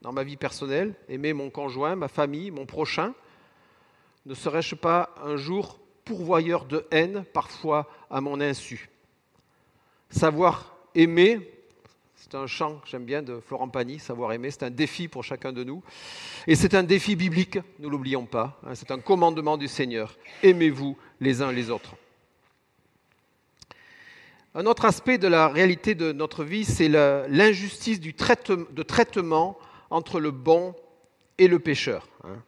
dans 0.00 0.12
ma 0.12 0.24
vie 0.24 0.36
personnelle, 0.36 0.96
aimer 1.08 1.32
mon 1.32 1.48
conjoint, 1.48 1.94
ma 1.94 2.08
famille, 2.08 2.50
mon 2.50 2.66
prochain? 2.66 3.14
Ne 4.26 4.34
serais-je 4.34 4.74
pas 4.74 5.14
un 5.22 5.36
jour 5.36 5.78
pourvoyeur 6.04 6.64
de 6.64 6.84
haine, 6.90 7.24
parfois 7.32 7.88
à 8.10 8.20
mon 8.20 8.40
insu? 8.40 8.90
Savoir 10.10 10.74
aimer, 10.96 11.48
c'est 12.22 12.36
un 12.36 12.46
chant 12.46 12.76
que 12.76 12.88
j'aime 12.88 13.04
bien 13.04 13.20
de 13.20 13.40
Florent 13.40 13.68
Pagny, 13.68 13.98
savoir 13.98 14.32
aimer, 14.32 14.52
c'est 14.52 14.62
un 14.62 14.70
défi 14.70 15.08
pour 15.08 15.24
chacun 15.24 15.52
de 15.52 15.64
nous. 15.64 15.82
Et 16.46 16.54
c'est 16.54 16.74
un 16.74 16.84
défi 16.84 17.16
biblique, 17.16 17.58
ne 17.80 17.88
l'oublions 17.88 18.26
pas. 18.26 18.60
Hein, 18.64 18.76
c'est 18.76 18.92
un 18.92 19.00
commandement 19.00 19.56
du 19.56 19.66
Seigneur. 19.66 20.16
Aimez-vous 20.44 20.96
les 21.18 21.42
uns 21.42 21.50
les 21.50 21.68
autres. 21.68 21.96
Un 24.54 24.66
autre 24.66 24.84
aspect 24.84 25.18
de 25.18 25.26
la 25.26 25.48
réalité 25.48 25.96
de 25.96 26.12
notre 26.12 26.44
vie, 26.44 26.64
c'est 26.64 26.88
l'injustice 26.88 27.98
de 27.98 28.82
traitement 28.82 29.58
entre 29.90 30.20
le 30.20 30.30
bon 30.30 30.76
et 31.38 31.48
le 31.48 31.58
pécheur. 31.58 32.06
Hein. 32.22 32.40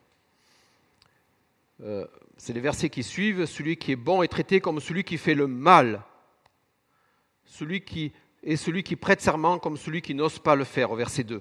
Euh, 1.83 2.07
c'est 2.37 2.53
les 2.53 2.61
versets 2.61 2.91
qui 2.91 3.03
suivent. 3.03 3.45
Celui 3.47 3.77
qui 3.77 3.91
est 3.91 3.97
bon 3.97 4.23
est 4.23 4.29
traité 4.29 4.61
comme 4.61 4.79
celui 4.79 5.03
qui 5.03 5.19
fait 5.19 5.35
le 5.35 5.49
mal. 5.49 6.05
Celui 7.45 7.81
qui 7.81 8.13
est 8.45 8.57
celui 8.57 8.83
qui 8.83 8.97
prête 8.97 9.21
serment 9.21 9.59
comme 9.59 9.77
celui 9.77 10.03
qui 10.03 10.15
n'ose 10.15 10.39
pas 10.39 10.55
le 10.55 10.65
faire, 10.65 10.91
au 10.91 10.97
verset 10.97 11.25
2. 11.25 11.41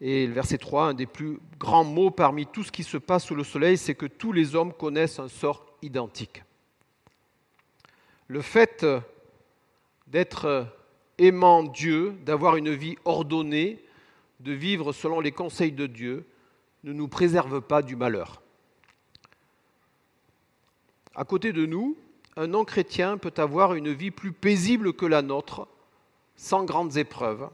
Et 0.00 0.26
le 0.26 0.32
verset 0.34 0.58
3, 0.58 0.88
un 0.88 0.94
des 0.94 1.06
plus 1.06 1.38
grands 1.58 1.84
mots 1.84 2.10
parmi 2.10 2.46
tout 2.46 2.62
ce 2.62 2.72
qui 2.72 2.82
se 2.82 2.98
passe 2.98 3.24
sous 3.24 3.34
le 3.34 3.44
soleil, 3.44 3.78
c'est 3.78 3.94
que 3.94 4.06
tous 4.06 4.32
les 4.32 4.54
hommes 4.54 4.72
connaissent 4.72 5.18
un 5.18 5.28
sort 5.28 5.64
identique. 5.82 6.42
Le 8.26 8.42
fait 8.42 8.84
d'être 10.08 10.66
aimant 11.18 11.62
Dieu, 11.62 12.14
d'avoir 12.24 12.56
une 12.56 12.74
vie 12.74 12.96
ordonnée, 13.04 13.82
de 14.40 14.52
vivre 14.52 14.92
selon 14.92 15.20
les 15.20 15.32
conseils 15.32 15.72
de 15.72 15.86
Dieu, 15.86 16.26
ne 16.82 16.92
nous 16.92 17.08
préserve 17.08 17.62
pas 17.62 17.80
du 17.80 17.96
malheur. 17.96 18.42
À 21.14 21.24
côté 21.24 21.52
de 21.52 21.64
nous, 21.64 21.96
un 22.36 22.46
non-chrétien 22.46 23.18
peut 23.18 23.34
avoir 23.36 23.74
une 23.74 23.92
vie 23.92 24.10
plus 24.10 24.32
paisible 24.32 24.92
que 24.92 25.06
la 25.06 25.22
nôtre, 25.22 25.68
sans 26.36 26.64
grandes 26.64 26.96
épreuves. 26.96 27.48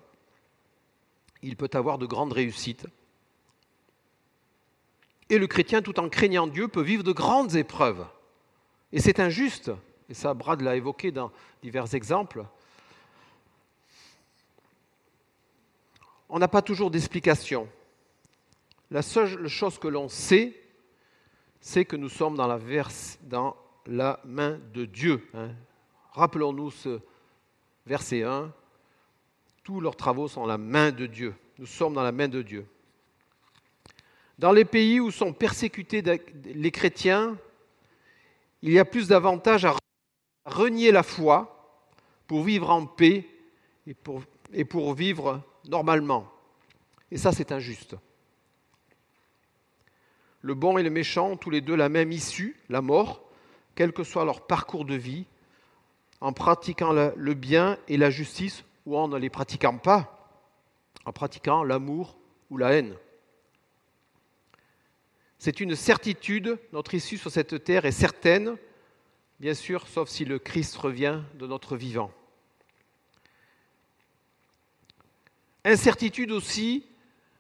Il 1.43 1.57
peut 1.57 1.71
avoir 1.73 1.99
de 1.99 2.07
grandes 2.07 2.33
réussites. 2.33 2.87
Et 5.29 5.39
le 5.39 5.47
chrétien, 5.47 5.83
tout 5.83 6.01
en 6.01 6.09
craignant 6.09 6.47
Dieu, 6.47 6.69
peut 6.69 6.83
vivre 6.83 7.05
de 7.05 7.13
grandes 7.13 7.55
épreuves. 7.55 8.07
Et 8.93 9.01
c'est 9.01 9.21
injuste, 9.21 9.71
et 10.09 10.15
ça 10.15 10.35
Brad 10.35 10.61
l'a 10.61 10.77
évoqué 10.77 11.13
dans 11.13 11.31
divers 11.63 11.95
exemples. 11.95 12.45
on 16.31 16.39
n'a 16.39 16.49
pas 16.49 16.63
toujours 16.63 16.91
d'explication. 16.91 17.69
La 18.91 19.03
seule 19.03 19.49
chose 19.49 19.79
que 19.79 19.89
l'on 19.89 20.09
sait, 20.09 20.59
c'est 21.61 21.85
que 21.85 21.97
nous 21.97 22.09
sommes 22.09 22.37
dans 22.37 22.47
la, 22.47 22.59
la 23.91 24.21
main 24.25 24.61
de 24.73 24.85
Dieu. 24.85 25.29
Hein. 25.35 25.51
Rappelons-nous 26.13 26.71
ce 26.71 27.01
verset 27.85 28.23
1. 28.23 28.53
Tous 29.65 29.81
leurs 29.81 29.97
travaux 29.97 30.29
sont 30.29 30.47
la 30.47 30.59
main 30.59 30.93
de 30.93 31.07
Dieu. 31.07 31.35
Nous 31.59 31.67
sommes 31.67 31.95
dans 31.95 32.05
la 32.05 32.13
main 32.13 32.29
de 32.29 32.41
Dieu. 32.41 32.67
Dans 34.39 34.53
les 34.53 34.65
pays 34.65 35.01
où 35.01 35.11
sont 35.11 35.33
persécutés 35.33 36.03
les 36.45 36.71
chrétiens, 36.71 37.37
il 38.63 38.73
y 38.73 38.79
a 38.79 38.85
plus 38.85 39.09
d'avantages 39.09 39.65
à 39.65 39.75
renier 40.47 40.93
la 40.93 41.03
foi 41.03 41.83
pour 42.27 42.45
vivre 42.45 42.71
en 42.71 42.87
paix 42.87 43.27
et 43.87 43.95
pour, 43.95 44.23
et 44.53 44.65
pour 44.65 44.95
vivre 44.95 45.43
normalement. 45.69 46.31
Et 47.11 47.19
ça, 47.19 47.33
c'est 47.33 47.51
injuste. 47.51 47.97
Le 50.43 50.55
bon 50.55 50.79
et 50.79 50.83
le 50.83 50.91
méchant 50.91 51.37
tous 51.37 51.51
les 51.51 51.61
deux 51.61 51.75
la 51.75 51.89
même 51.89 52.13
issue, 52.13 52.57
la 52.69 52.81
mort, 52.81 53.30
quel 53.81 53.95
que 53.95 54.05
soit 54.05 54.27
leur 54.27 54.47
parcours 54.47 54.85
de 54.85 54.95
vie, 54.95 55.25
en 56.21 56.35
pratiquant 56.35 56.93
le 56.93 57.33
bien 57.33 57.79
et 57.89 57.97
la 57.97 58.11
justice 58.11 58.63
ou 58.85 58.95
en 58.95 59.09
ne 59.09 59.17
les 59.17 59.31
pratiquant 59.31 59.79
pas, 59.79 60.37
en 61.07 61.15
pratiquant 61.15 61.65
l'amour 61.65 62.19
ou 62.51 62.59
la 62.59 62.75
haine. 62.75 62.95
C'est 65.39 65.61
une 65.61 65.75
certitude, 65.77 66.59
notre 66.75 66.93
issue 66.93 67.17
sur 67.17 67.31
cette 67.31 67.65
terre 67.65 67.87
est 67.87 67.91
certaine, 67.91 68.59
bien 69.39 69.55
sûr, 69.55 69.89
sauf 69.89 70.11
si 70.11 70.27
le 70.27 70.39
Christ 70.39 70.77
revient 70.77 71.23
de 71.37 71.47
notre 71.47 71.75
vivant. 71.75 72.13
Incertitude 75.65 76.33
aussi 76.33 76.85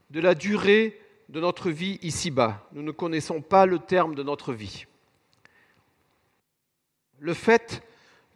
de 0.08 0.20
la 0.20 0.34
durée 0.34 0.98
de 1.28 1.38
notre 1.38 1.68
vie 1.68 1.98
ici-bas. 2.00 2.66
Nous 2.72 2.82
ne 2.82 2.92
connaissons 2.92 3.42
pas 3.42 3.66
le 3.66 3.78
terme 3.78 4.14
de 4.14 4.22
notre 4.22 4.54
vie. 4.54 4.86
Le 7.20 7.34
fait 7.34 7.82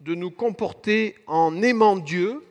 de 0.01 0.15
nous 0.15 0.31
comporter 0.31 1.15
en 1.25 1.61
aimant 1.61 1.97
Dieu 1.97 2.43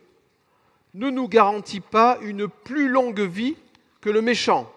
ne 0.94 1.08
nous 1.08 1.28
garantit 1.28 1.80
pas 1.80 2.18
une 2.22 2.48
plus 2.48 2.88
longue 2.88 3.20
vie 3.20 3.56
que 4.00 4.10
le 4.10 4.20
méchant. 4.20 4.70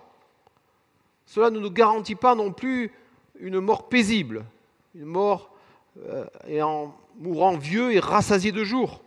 Cela 1.25 1.49
ne 1.49 1.59
nous 1.59 1.71
garantit 1.71 2.15
pas 2.15 2.35
non 2.35 2.53
plus 2.53 2.91
une 3.39 3.59
mort 3.59 3.89
paisible, 3.89 4.45
une 4.95 5.05
mort 5.05 5.51
euh, 6.05 6.25
en 6.61 6.93
mourant 7.17 7.57
vieux 7.57 7.91
et 7.91 7.99
rassasié 7.99 8.51
de 8.51 8.63
jours. 8.63 9.01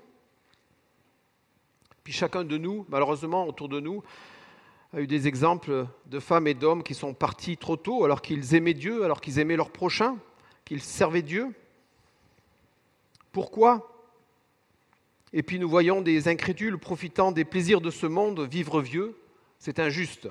Puis 2.02 2.12
chacun 2.12 2.42
de 2.42 2.58
nous, 2.58 2.84
malheureusement, 2.88 3.46
autour 3.46 3.68
de 3.68 3.78
nous, 3.78 4.02
a 4.92 5.00
eu 5.00 5.06
des 5.06 5.28
exemples 5.28 5.86
de 6.06 6.18
femmes 6.18 6.48
et 6.48 6.54
d'hommes 6.54 6.82
qui 6.82 6.94
sont 6.94 7.14
partis 7.14 7.56
trop 7.56 7.76
tôt 7.76 8.04
alors 8.04 8.22
qu'ils 8.22 8.56
aimaient 8.56 8.74
Dieu, 8.74 9.04
alors 9.04 9.20
qu'ils 9.20 9.38
aimaient 9.38 9.56
leur 9.56 9.70
prochain, 9.70 10.16
qu'ils 10.64 10.82
servaient 10.82 11.22
Dieu. 11.22 11.54
Pourquoi? 13.32 13.86
Et 15.32 15.42
puis 15.42 15.58
nous 15.58 15.68
voyons 15.68 16.00
des 16.00 16.28
incrédules 16.28 16.78
profitant 16.78 17.32
des 17.32 17.44
plaisirs 17.44 17.80
de 17.80 17.90
ce 17.90 18.06
monde 18.06 18.40
vivre 18.40 18.80
vieux. 18.80 19.16
C'est 19.58 19.78
injuste. 19.78 20.28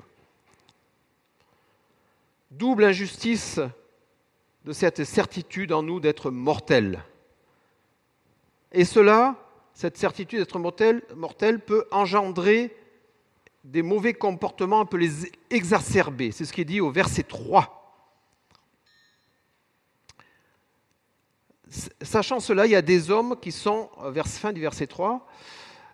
Double 2.52 2.84
injustice 2.84 3.60
de 4.66 4.74
cette 4.74 5.04
certitude 5.04 5.72
en 5.72 5.84
nous 5.84 6.00
d'être 6.00 6.32
mortels. 6.32 7.04
Et 8.72 8.86
cela 8.86 9.38
cette 9.80 9.96
certitude 9.96 10.40
d'être 10.40 10.60
mortel, 10.60 11.60
peut 11.62 11.86
engendrer 11.90 12.76
des 13.64 13.82
mauvais 13.82 14.14
comportements, 14.14 14.86
peut 14.86 14.98
les 14.98 15.32
exacerber. 15.50 16.34
C'est 16.34 16.44
ce 16.44 16.52
qui 16.52 16.60
est 16.60 16.66
dit 16.66 16.82
au 16.82 16.92
verset 16.92 17.24
3. 17.24 17.79
Sachant 22.02 22.40
cela, 22.40 22.66
il 22.66 22.72
y 22.72 22.76
a 22.76 22.82
des 22.82 23.12
hommes 23.12 23.36
qui 23.40 23.52
sont, 23.52 23.90
vers 24.06 24.28
fin 24.28 24.54
du 24.54 24.62
verset 24.62 24.88
3, 24.88 25.28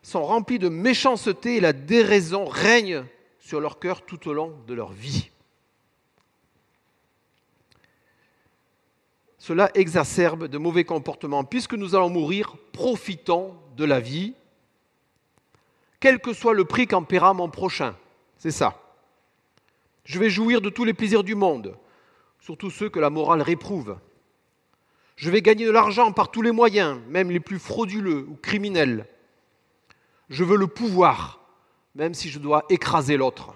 sont 0.01 0.23
remplis 0.23 0.59
de 0.59 0.69
méchanceté 0.69 1.57
et 1.57 1.59
la 1.59 1.73
déraison 1.73 2.45
règne 2.45 3.03
sur 3.39 3.59
leur 3.59 3.79
cœur 3.79 4.01
tout 4.03 4.27
au 4.27 4.33
long 4.33 4.55
de 4.67 4.73
leur 4.73 4.91
vie. 4.91 5.29
Cela 9.37 9.69
exacerbe 9.75 10.47
de 10.47 10.57
mauvais 10.57 10.85
comportements. 10.85 11.43
Puisque 11.43 11.75
nous 11.75 11.93
allons 11.93 12.09
mourir, 12.09 12.55
profitons 12.71 13.55
de 13.77 13.85
la 13.85 13.99
vie, 13.99 14.33
quel 15.99 16.19
que 16.19 16.33
soit 16.33 16.53
le 16.53 16.65
prix 16.65 16.87
qu'en 16.87 17.03
paiera 17.03 17.33
mon 17.33 17.49
prochain. 17.49 17.95
C'est 18.37 18.51
ça. 18.51 18.81
Je 20.03 20.19
vais 20.19 20.29
jouir 20.29 20.61
de 20.61 20.69
tous 20.69 20.83
les 20.83 20.93
plaisirs 20.93 21.23
du 21.23 21.35
monde, 21.35 21.77
surtout 22.39 22.71
ceux 22.71 22.89
que 22.89 22.99
la 22.99 23.09
morale 23.09 23.41
réprouve. 23.41 23.97
Je 25.15 25.29
vais 25.29 25.41
gagner 25.41 25.65
de 25.65 25.71
l'argent 25.71 26.11
par 26.11 26.29
tous 26.29 26.41
les 26.41 26.51
moyens, 26.51 26.99
même 27.07 27.31
les 27.31 27.39
plus 27.39 27.59
frauduleux 27.59 28.25
ou 28.29 28.35
criminels. 28.35 29.07
Je 30.29 30.43
veux 30.43 30.57
le 30.57 30.67
pouvoir, 30.67 31.39
même 31.95 32.13
si 32.13 32.29
je 32.29 32.39
dois 32.39 32.65
écraser 32.69 33.15
l'autre. 33.15 33.53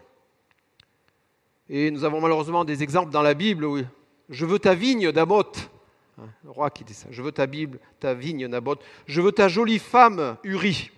Et 1.68 1.92
nous 1.92 2.04
avons 2.04 2.22
malheureusement 2.22 2.66
des 2.66 2.82
exemples 2.82 3.12
dans 3.12 3.22
la 3.22 3.34
Bible 3.34 3.66
où 3.66 3.82
je 4.30 4.46
veux 4.46 4.60
ta 4.60 4.74
vigne, 4.74 5.10
Naboth. 5.10 5.70
Hein, 6.20 6.30
le 6.44 6.52
roi 6.52 6.70
qui 6.70 6.84
dit 6.84 6.94
ça. 6.94 7.08
Je 7.12 7.22
veux 7.22 7.32
ta 7.32 7.46
Bible, 7.46 7.80
ta 8.00 8.14
vigne, 8.14 8.48
Naboth. 8.48 8.84
Je 9.06 9.22
veux 9.22 9.32
ta 9.32 9.48
jolie 9.50 9.80
femme, 9.80 10.38
Uri. 10.44 10.92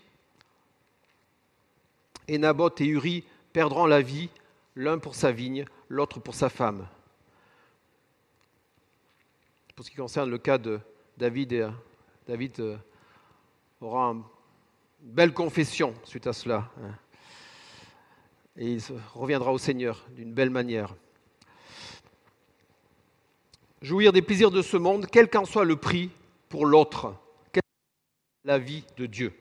Et 2.28 2.38
Naboth 2.38 2.80
et 2.82 2.86
Uri 2.86 3.24
perdront 3.52 3.86
la 3.86 4.02
vie, 4.02 4.30
l'un 4.76 5.00
pour 5.00 5.16
sa 5.16 5.32
vigne, 5.32 5.66
l'autre 5.90 6.20
pour 6.20 6.36
sa 6.36 6.50
femme. 6.50 6.88
Pour 9.76 9.86
ce 9.86 9.92
qui 9.92 9.98
concerne 9.98 10.30
le 10.30 10.38
cas 10.38 10.58
de 10.58 10.80
David, 11.18 11.72
David 12.28 12.60
euh, 12.60 12.78
aura 13.80 14.10
une 14.10 14.24
belle 15.00 15.34
confession 15.34 15.94
suite 16.04 16.28
à 16.28 16.34
cela. 16.34 16.70
Hein. 16.82 16.94
Et 18.58 18.74
il 18.74 18.82
reviendra 19.14 19.54
au 19.54 19.58
Seigneur 19.58 20.06
d'une 20.10 20.34
belle 20.34 20.50
manière. 20.50 20.94
Jouir 23.82 24.12
des 24.12 24.22
plaisirs 24.22 24.52
de 24.52 24.62
ce 24.62 24.78
monde, 24.78 25.08
quel 25.10 25.30
qu'en 25.30 25.46
soit 25.46 25.66
le 25.66 25.78
prix 25.78 26.12
pour 26.50 26.66
l'autre, 26.66 27.16
la 28.44 28.60
vie 28.60 28.84
de 28.98 29.06
Dieu. 29.06 29.34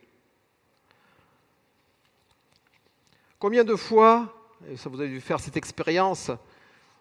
Combien 3.38 3.64
de 3.64 3.74
fois, 3.74 4.32
et 4.68 4.76
ça 4.76 4.88
vous 4.88 5.00
avez 5.00 5.10
dû 5.10 5.20
faire 5.20 5.40
cette 5.40 5.56
expérience, 5.56 6.30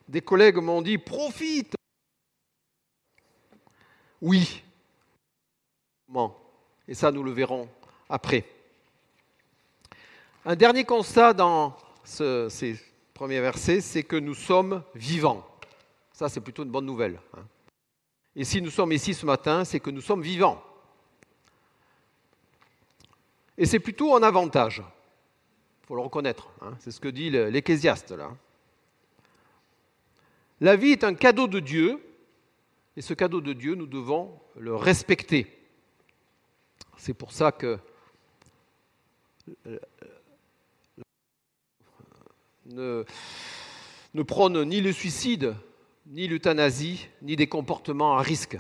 des 0.08 0.22
collègues 0.22 0.58
m'ont 0.58 0.82
dit 0.82 0.98
profite. 0.98 1.79
Oui. 4.22 4.64
Et 6.88 6.94
ça, 6.94 7.12
nous 7.12 7.24
le 7.24 7.32
verrons 7.32 7.70
après. 8.10 8.46
Un 10.46 10.56
dernier 10.56 10.84
constat 10.84 11.34
dans 11.34 11.78
ces 12.04 12.80
premiers 13.14 13.42
versets, 13.42 13.82
c'est 13.82 14.04
que 14.04 14.16
nous 14.16 14.34
sommes 14.34 14.84
vivants. 14.96 15.46
Ça, 16.14 16.30
c'est 16.30 16.42
plutôt 16.42 16.64
une 16.64 16.72
bonne 16.72 16.86
nouvelle. 16.86 17.20
Hein. 17.38 17.46
Et 18.36 18.44
si 18.44 18.62
nous 18.62 18.70
sommes 18.72 18.92
ici 18.92 19.14
ce 19.14 19.26
matin, 19.26 19.64
c'est 19.64 19.80
que 19.80 19.90
nous 19.90 20.02
sommes 20.02 20.22
vivants. 20.22 20.64
Et 23.58 23.66
c'est 23.66 23.80
plutôt 23.80 24.16
un 24.16 24.24
avantage. 24.24 24.82
Il 25.84 25.88
faut 25.88 25.96
le 25.96 26.02
reconnaître. 26.02 26.50
Hein. 26.62 26.74
C'est 26.80 26.92
ce 26.92 27.00
que 27.00 27.08
dit 27.08 27.30
l'Ecclésiaste. 27.30 28.14
La 30.62 30.76
vie 30.76 30.92
est 30.92 31.04
un 31.04 31.14
cadeau 31.14 31.48
de 31.48 31.60
Dieu, 31.60 32.02
et 33.00 33.02
ce 33.02 33.14
cadeau 33.14 33.40
de 33.40 33.54
Dieu, 33.54 33.76
nous 33.76 33.88
devons 33.88 34.38
le 34.58 34.76
respecter. 34.76 35.48
C'est 36.98 37.14
pour 37.14 37.32
ça 37.32 37.54
que 37.54 37.80
ne, 42.66 43.06
ne 44.14 44.24
prône 44.24 44.62
ni 44.66 44.82
le 44.82 44.92
suicide, 44.92 45.56
ni 46.08 46.28
l'euthanasie, 46.28 47.08
ni 47.22 47.38
des 47.38 47.48
comportements 47.48 48.18
à 48.18 48.22
risque. 48.22 48.58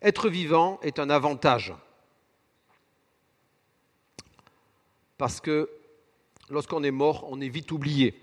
Être 0.00 0.30
vivant 0.30 0.80
est 0.80 0.98
un 1.00 1.10
avantage. 1.10 1.74
Parce 5.18 5.38
que 5.42 5.68
lorsqu'on 6.48 6.82
est 6.82 6.90
mort, 6.90 7.26
on 7.28 7.42
est 7.42 7.50
vite 7.50 7.70
oublié. 7.70 8.18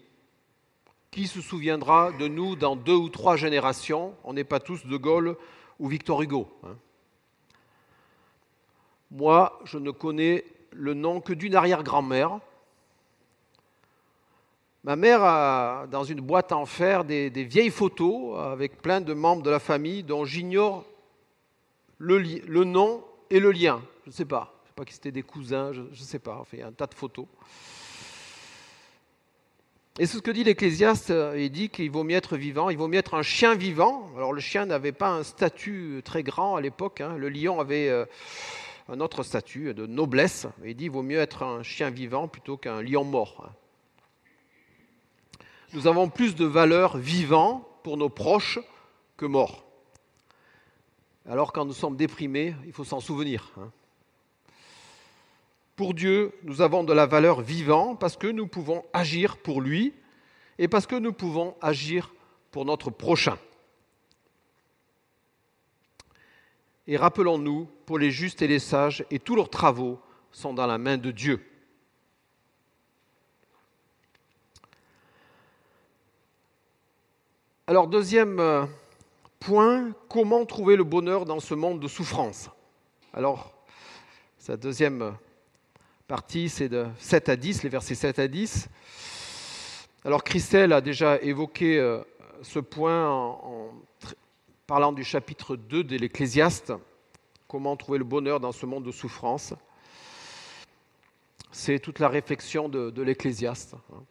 Qui 1.18 1.26
se 1.26 1.42
souviendra 1.42 2.12
de 2.12 2.28
nous 2.28 2.56
dans 2.56 2.76
deux 2.76 2.94
ou 2.94 3.10
trois 3.10 3.38
générations 3.38 4.14
On 4.24 4.34
n'est 4.34 4.44
pas 4.44 4.60
tous 4.60 4.86
De 4.86 4.98
Gaulle 4.98 5.36
ou 5.80 5.88
Victor 5.88 6.22
Hugo. 6.22 6.48
Hein. 6.64 6.76
Moi, 9.10 9.60
je 9.66 9.80
ne 9.80 9.90
connais 9.90 10.46
le 10.74 10.94
nom 10.94 11.20
que 11.20 11.34
d'une 11.34 11.56
arrière-grand-mère 11.56 12.40
Ma 14.84 14.96
mère 14.96 15.24
a 15.24 15.88
dans 15.90 16.04
une 16.04 16.22
boîte 16.22 16.52
en 16.52 16.68
fer 16.68 17.04
des, 17.04 17.30
vieilles 17.30 17.72
photos 17.72 18.38
avec 18.38 18.80
plein 18.84 19.02
de 19.02 19.16
membres 19.16 19.42
de 19.42 19.50
la 19.50 19.60
famille 19.60 20.04
dont 20.04 20.24
j'ignore 20.24 20.86
le, 21.98 22.64
nom 22.64 23.04
et 23.32 23.40
le 23.40 23.52
lien. 23.52 23.82
Je 24.04 24.12
ne 24.12 24.14
sais 24.14 24.26
pas. 24.26 24.54
Je 24.58 24.66
ne 24.66 24.68
sais 24.68 24.74
pas 24.76 24.86
qui 24.86 24.94
c'était 24.94 25.12
des 25.12 25.24
cousins, 25.24 25.74
je 25.74 25.82
ne 25.82 25.96
sais 25.96 26.20
pas. 26.20 26.44
Il 26.54 26.60
y 26.60 26.62
a 26.62 26.68
un 26.68 26.72
tas 26.72 26.86
de 26.86 26.94
photos. 26.94 27.26
Et 30.00 30.06
c'est 30.06 30.18
ce 30.18 30.22
que 30.22 30.32
dit 30.32 30.44
l'Ecclésiaste. 30.44 31.12
Il 31.36 31.50
dit 31.50 31.70
qu'il 31.70 31.90
vaut 31.90 32.04
mieux 32.04 32.16
être 32.16 32.38
vivant, 32.38 32.70
il 32.70 32.78
vaut 32.78 32.88
mieux 32.88 33.00
être 33.00 33.16
un 33.16 33.24
chien 33.24 33.56
vivant. 33.56 34.10
Alors 34.16 34.34
le 34.34 34.42
chien 34.42 34.66
n'avait 34.66 34.92
pas 34.92 35.10
un 35.10 35.24
statut 35.24 36.02
très 36.06 36.24
grand 36.24 36.56
à 36.56 36.62
l'époque. 36.62 37.02
Hein. 37.02 37.16
Le 37.18 37.30
lion 37.30 37.60
avait 37.60 37.90
euh, 37.90 38.06
un 38.90 39.00
autre 39.00 39.24
statut 39.24 39.74
de 39.74 39.86
noblesse. 39.86 40.48
Il 40.64 40.76
dit 40.76 40.84
qu'il 40.86 40.92
vaut 40.92 41.04
mieux 41.04 41.20
être 41.20 41.44
un 41.44 41.64
chien 41.64 41.90
vivant 41.90 42.28
plutôt 42.28 42.58
qu'un 42.58 42.82
lion 42.82 43.04
mort. 43.04 43.46
Hein 43.48 43.54
nous 45.74 45.88
avons 45.88 46.10
plus 46.10 46.36
de 46.36 46.46
valeur 46.46 46.98
vivant 46.98 47.68
pour 47.84 47.98
nos 47.98 48.10
proches 48.10 48.60
que 49.18 49.26
morts. 49.26 49.66
Alors 51.28 51.52
quand 51.52 51.66
nous 51.66 51.74
sommes 51.74 51.98
déprimés, 51.98 52.56
il 52.66 52.72
faut 52.72 52.84
s'en 52.84 53.00
souvenir. 53.00 53.52
Hein. 53.58 53.72
Pour 55.78 55.94
Dieu, 55.94 56.34
nous 56.42 56.62
avons 56.62 56.84
de 56.84 56.92
la 56.92 57.06
valeur 57.06 57.40
vivant 57.42 57.96
parce 57.96 58.18
que 58.18 58.26
nous 58.26 58.48
pouvons 58.48 58.84
agir 58.94 59.38
pour 59.38 59.62
lui 59.62 59.94
et 60.58 60.68
parce 60.68 60.88
que 60.88 60.96
nous 60.96 61.14
pouvons 61.14 61.56
agir 61.62 62.16
pour 62.50 62.66
notre 62.66 62.90
prochain. 62.90 63.38
Et 66.88 66.98
rappelons-nous, 66.98 67.70
pour 67.86 68.00
les 68.00 68.10
justes 68.10 68.42
et 68.42 68.48
les 68.48 68.58
sages, 68.58 69.06
et 69.12 69.20
tous 69.20 69.36
leurs 69.36 69.52
travaux 69.52 70.02
sont 70.32 70.52
dans 70.52 70.66
la 70.66 70.80
main 70.80 70.98
de 70.98 71.12
Dieu. 71.12 71.46
Alors, 77.68 77.88
deuxième 77.88 78.40
euh, 78.40 78.66
point, 79.40 79.94
comment 80.10 80.44
trouver 80.48 80.76
le 80.76 80.86
bonheur 80.86 81.26
dans 81.26 81.40
ce 81.40 81.54
monde 81.54 81.80
de 81.80 81.88
souffrance? 81.88 82.50
Alors, 83.14 83.54
sa 84.40 84.58
deuxième 84.58 85.16
partie, 86.08 86.48
c'est 86.48 86.70
de 86.70 86.86
7 87.00 87.28
à 87.28 87.36
10, 87.36 87.64
les 87.64 87.70
versets 87.70 87.96
7 87.96 88.20
à 88.20 88.28
10. 88.30 88.70
Alors, 90.06 90.24
Christelle 90.24 90.72
a 90.72 90.80
déjà 90.80 91.22
évoqué 91.22 91.78
euh, 91.78 92.02
ce 92.44 92.60
point 92.60 93.10
en, 93.10 93.74
parlant 94.68 94.94
du 94.94 95.04
chapitre 95.04 95.58
2 95.58 95.84
de 95.84 95.98
l'Ecclésiaste, 95.98 96.72
comment 97.50 97.76
trouver 97.76 97.98
le 97.98 98.06
bonheur 98.06 98.40
dans 98.40 98.54
ce 98.54 98.66
monde 98.66 98.86
de 98.86 98.92
souffrance. 98.92 99.54
C'est 101.52 101.80
toute 101.80 102.00
la 102.00 102.08
réflexion 102.08 102.70
de, 102.70 102.90
de 102.90 103.02
l'Ecclésiaste. 103.02 103.76
Hein. 103.94 104.04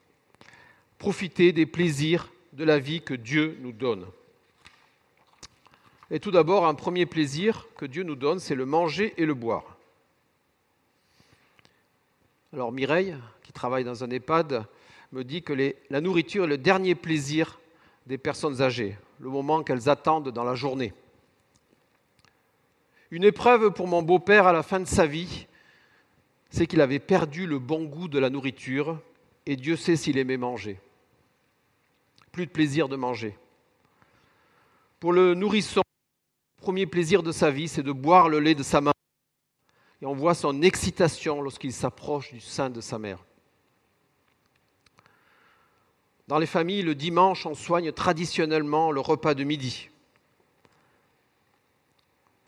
Profiter 0.99 1.53
des 1.53 1.65
plaisirs 1.65 2.31
de 2.53 2.65
la 2.65 2.79
vie 2.79 3.01
que 3.01 3.15
Dieu 3.15 3.57
nous 3.63 3.73
donne. 3.73 4.05
Et 6.11 6.21
tout 6.21 6.31
d'abord, 6.31 6.67
un 6.67 6.75
premier 6.75 7.07
plaisir 7.07 7.67
que 7.79 7.87
Dieu 7.87 8.03
nous 8.03 8.17
donne, 8.17 8.39
c'est 8.39 8.55
le 8.55 8.67
manger 8.67 9.15
et 9.17 9.25
le 9.25 9.35
boire. 9.35 9.76
Alors 12.53 12.73
Mireille, 12.73 13.17
qui 13.43 13.53
travaille 13.53 13.85
dans 13.85 14.05
un 14.05 14.11
EHPAD, 14.11 14.65
me 15.13 15.25
dit 15.25 15.43
que 15.43 15.53
la 15.91 16.01
nourriture 16.01 16.45
est 16.45 16.49
le 16.49 16.59
dernier 16.59 16.95
plaisir 16.95 17.59
des 18.07 18.19
personnes 18.19 18.63
âgées, 18.63 18.97
le 19.19 19.29
moment 19.29 19.63
qu'elles 19.63 19.89
attendent 19.89 20.31
dans 20.31 20.45
la 20.45 20.55
journée. 20.55 20.93
Une 23.11 23.25
épreuve 23.25 23.71
pour 23.71 23.89
mon 23.89 24.03
beau-père 24.03 24.47
à 24.47 24.53
la 24.53 24.63
fin 24.63 24.81
de 24.81 24.87
sa 24.87 25.07
vie, 25.07 25.47
c'est 26.51 26.67
qu'il 26.67 26.81
avait 26.81 26.99
perdu 26.99 27.47
le 27.47 27.59
bon 27.59 27.85
goût 27.85 28.09
de 28.09 28.19
la 28.19 28.31
nourriture, 28.31 29.01
et 29.47 29.57
Dieu 29.57 29.77
sait 29.77 29.97
s'il 29.97 30.19
aimait 30.19 30.37
manger 30.37 30.81
plus 32.37 32.45
de 32.45 32.51
plaisir 32.51 32.87
de 32.91 32.97
manger. 32.97 33.35
Pour 35.01 35.15
le 35.15 35.33
nourrisson, 35.33 35.81
le 35.81 36.63
premier 36.63 36.85
plaisir 36.85 37.23
de 37.23 37.33
sa 37.33 37.51
vie, 37.51 37.67
c'est 37.67 37.83
de 37.83 37.93
boire 37.93 38.29
le 38.29 38.41
lait 38.41 38.55
de 38.55 38.63
sa 38.63 38.83
main. 38.83 38.93
Et 40.03 40.07
on 40.07 40.15
voit 40.15 40.35
son 40.35 40.63
excitation 40.63 41.41
lorsqu'il 41.41 41.73
s'approche 41.73 42.33
du 42.33 42.41
sein 42.41 42.69
de 42.69 42.81
sa 42.81 42.99
mère. 42.99 43.25
Dans 46.29 46.39
les 46.39 46.47
familles, 46.47 46.83
le 46.83 46.95
dimanche, 46.95 47.47
on 47.47 47.55
soigne 47.55 47.93
traditionnellement 47.93 48.91
le 48.91 49.01
repas 49.01 49.35
de 49.35 49.45
midi. 49.45 49.91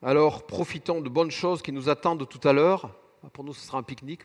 Alors 0.03 0.47
profitons 0.47 1.01
de 1.01 1.09
bonnes 1.09 1.31
choses 1.31 1.63
qui 1.63 1.73
nous 1.73 1.89
attendent 1.89 2.29
tout 2.29 2.47
à 2.47 2.53
l'heure. 2.53 2.95
Pour 3.33 3.45
nous, 3.45 3.55
ce 3.55 3.67
sera 3.67 3.79
un 3.79 3.83
pique-nique. 3.83 4.23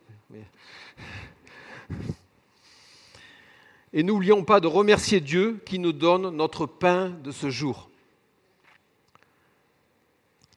Et 3.94 4.04
n'oublions 4.04 4.44
pas 4.44 4.60
de 4.60 4.68
remercier 4.68 5.20
Dieu 5.20 5.62
qui 5.66 5.80
nous 5.80 5.94
donne 5.94 6.30
notre 6.36 6.66
pain 6.66 7.10
de 7.10 7.32
ce 7.32 7.50
jour. 7.50 7.90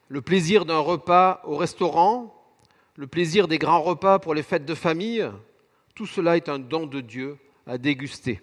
Le 0.09 0.23
plaisir 0.23 0.65
d'un 0.65 0.79
repas 0.79 1.43
au 1.45 1.57
restaurant, 1.57 2.36
le 2.97 3.07
plaisir 3.07 3.47
des 3.47 3.59
grands 3.59 3.83
repas 3.83 4.19
pour 4.19 4.35
les 4.35 4.43
fêtes 4.43 4.65
de 4.65 4.75
famille, 4.75 5.31
tout 5.95 6.07
cela 6.07 6.37
est 6.37 6.49
un 6.49 6.59
don 6.59 6.87
de 6.87 7.01
Dieu 7.01 7.39
à 7.67 7.79
déguster. 7.79 8.41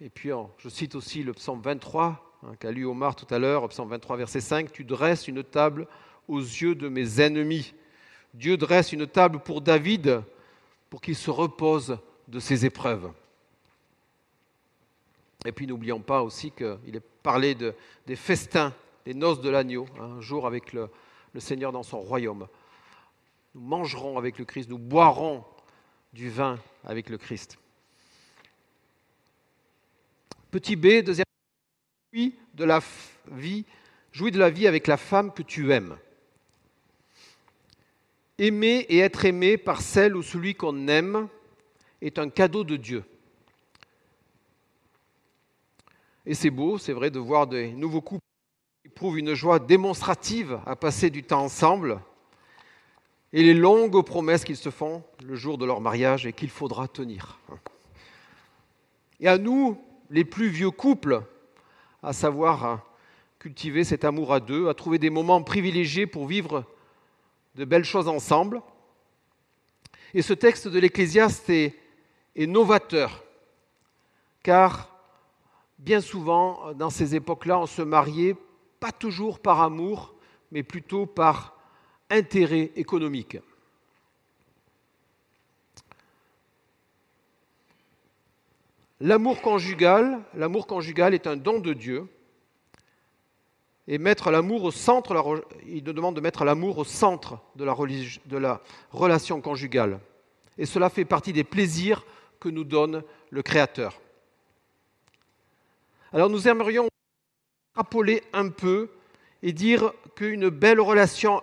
Et 0.00 0.08
puis, 0.08 0.30
je 0.58 0.68
cite 0.68 0.94
aussi 0.94 1.22
le 1.22 1.34
psaume 1.34 1.60
23 1.60 2.38
hein, 2.44 2.54
qu'a 2.58 2.70
lu 2.70 2.86
Omar 2.86 3.14
tout 3.14 3.32
à 3.32 3.38
l'heure, 3.38 3.68
psaume 3.68 3.90
23, 3.90 4.16
verset 4.16 4.40
5, 4.40 4.72
Tu 4.72 4.84
dresses 4.84 5.28
une 5.28 5.44
table 5.44 5.86
aux 6.28 6.40
yeux 6.40 6.74
de 6.74 6.88
mes 6.88 7.20
ennemis. 7.20 7.74
Dieu 8.32 8.56
dresse 8.56 8.92
une 8.92 9.06
table 9.06 9.40
pour 9.40 9.60
David 9.60 10.22
pour 10.88 11.00
qu'il 11.00 11.16
se 11.16 11.30
repose 11.30 11.98
de 12.28 12.40
ses 12.40 12.64
épreuves. 12.64 13.10
Et 15.44 15.52
puis 15.52 15.66
n'oublions 15.66 16.00
pas 16.00 16.22
aussi 16.22 16.50
qu'il 16.52 16.96
est 16.96 17.06
parlé 17.22 17.54
de, 17.54 17.74
des 18.06 18.16
festins, 18.16 18.72
des 19.04 19.14
noces 19.14 19.40
de 19.40 19.50
l'agneau, 19.50 19.86
hein, 19.98 20.16
un 20.18 20.20
jour 20.20 20.46
avec 20.46 20.72
le 20.72 20.90
Seigneur 21.38 21.72
dans 21.72 21.82
son 21.82 22.00
royaume. 22.00 22.46
Nous 23.58 23.66
mangerons 23.66 24.18
avec 24.18 24.38
le 24.38 24.44
Christ, 24.44 24.70
nous 24.70 24.78
boirons 24.78 25.44
du 26.12 26.30
vin 26.30 26.60
avec 26.84 27.10
le 27.10 27.18
Christ. 27.18 27.58
Petit 30.52 30.76
B, 30.76 31.02
deuxième 31.02 31.24
jouis 32.12 32.36
de 32.54 32.64
la 32.64 32.80
vie, 33.32 33.64
jouis 34.12 34.30
de 34.30 34.38
la 34.38 34.48
vie 34.48 34.68
avec 34.68 34.86
la 34.86 34.96
femme 34.96 35.32
que 35.34 35.42
tu 35.42 35.72
aimes. 35.72 35.98
Aimer 38.38 38.86
et 38.90 39.00
être 39.00 39.24
aimé 39.24 39.58
par 39.58 39.80
celle 39.80 40.14
ou 40.14 40.22
celui 40.22 40.54
qu'on 40.54 40.86
aime 40.86 41.26
est 42.00 42.20
un 42.20 42.30
cadeau 42.30 42.62
de 42.62 42.76
Dieu. 42.76 43.02
Et 46.24 46.34
c'est 46.34 46.50
beau, 46.50 46.78
c'est 46.78 46.92
vrai, 46.92 47.10
de 47.10 47.18
voir 47.18 47.48
des 47.48 47.72
nouveaux 47.72 48.02
couples 48.02 48.22
qui 48.84 48.88
prouvent 48.88 49.18
une 49.18 49.34
joie 49.34 49.58
démonstrative 49.58 50.60
à 50.64 50.76
passer 50.76 51.10
du 51.10 51.24
temps 51.24 51.42
ensemble 51.42 52.00
et 53.32 53.42
les 53.42 53.54
longues 53.54 54.02
promesses 54.04 54.44
qu'ils 54.44 54.56
se 54.56 54.70
font 54.70 55.02
le 55.24 55.34
jour 55.34 55.58
de 55.58 55.66
leur 55.66 55.80
mariage 55.80 56.26
et 56.26 56.32
qu'il 56.32 56.50
faudra 56.50 56.88
tenir. 56.88 57.38
Et 59.20 59.28
à 59.28 59.36
nous, 59.36 59.78
les 60.10 60.24
plus 60.24 60.48
vieux 60.48 60.70
couples, 60.70 61.22
à 62.02 62.12
savoir 62.12 62.84
cultiver 63.38 63.84
cet 63.84 64.04
amour 64.04 64.32
à 64.32 64.40
deux, 64.40 64.68
à 64.68 64.74
trouver 64.74 64.98
des 64.98 65.10
moments 65.10 65.42
privilégiés 65.42 66.06
pour 66.06 66.26
vivre 66.26 66.64
de 67.54 67.64
belles 67.64 67.84
choses 67.84 68.08
ensemble. 68.08 68.62
Et 70.14 70.22
ce 70.22 70.32
texte 70.32 70.68
de 70.68 70.78
l'Ecclésiaste 70.78 71.50
est, 71.50 71.74
est, 72.34 72.46
novateur, 72.46 73.24
car 74.42 74.88
bien 75.78 76.00
souvent, 76.00 76.72
dans 76.74 76.90
ces 76.90 77.14
époques-là, 77.14 77.58
on 77.58 77.66
se 77.66 77.82
mariait 77.82 78.36
pas 78.80 78.92
toujours 78.92 79.38
par 79.38 79.60
amour, 79.60 80.14
mais 80.50 80.62
plutôt 80.62 81.04
par 81.04 81.57
intérêt 82.10 82.72
économique. 82.76 83.38
L'amour 89.00 89.40
conjugal, 89.42 90.20
l'amour 90.34 90.66
conjugal 90.66 91.14
est 91.14 91.26
un 91.26 91.36
don 91.36 91.60
de 91.60 91.72
Dieu. 91.72 92.08
Et 93.90 93.96
mettre 93.96 94.30
l'amour 94.30 94.64
au 94.64 94.70
centre, 94.70 95.46
il 95.66 95.82
nous 95.82 95.94
demande 95.94 96.16
de 96.16 96.20
mettre 96.20 96.44
l'amour 96.44 96.76
au 96.76 96.84
centre 96.84 97.38
de 97.56 97.64
la, 97.64 97.74
de 98.26 98.36
la 98.36 98.60
relation 98.90 99.40
conjugale. 99.40 99.98
Et 100.58 100.66
cela 100.66 100.90
fait 100.90 101.06
partie 101.06 101.32
des 101.32 101.44
plaisirs 101.44 102.04
que 102.38 102.50
nous 102.50 102.64
donne 102.64 103.02
le 103.30 103.42
Créateur. 103.42 103.98
Alors 106.12 106.28
nous 106.28 106.48
aimerions 106.48 106.88
rappeler 107.74 108.22
un 108.32 108.50
peu 108.50 108.90
et 109.42 109.52
dire 109.52 109.92
qu'une 110.16 110.48
belle 110.50 110.80
relation 110.80 111.40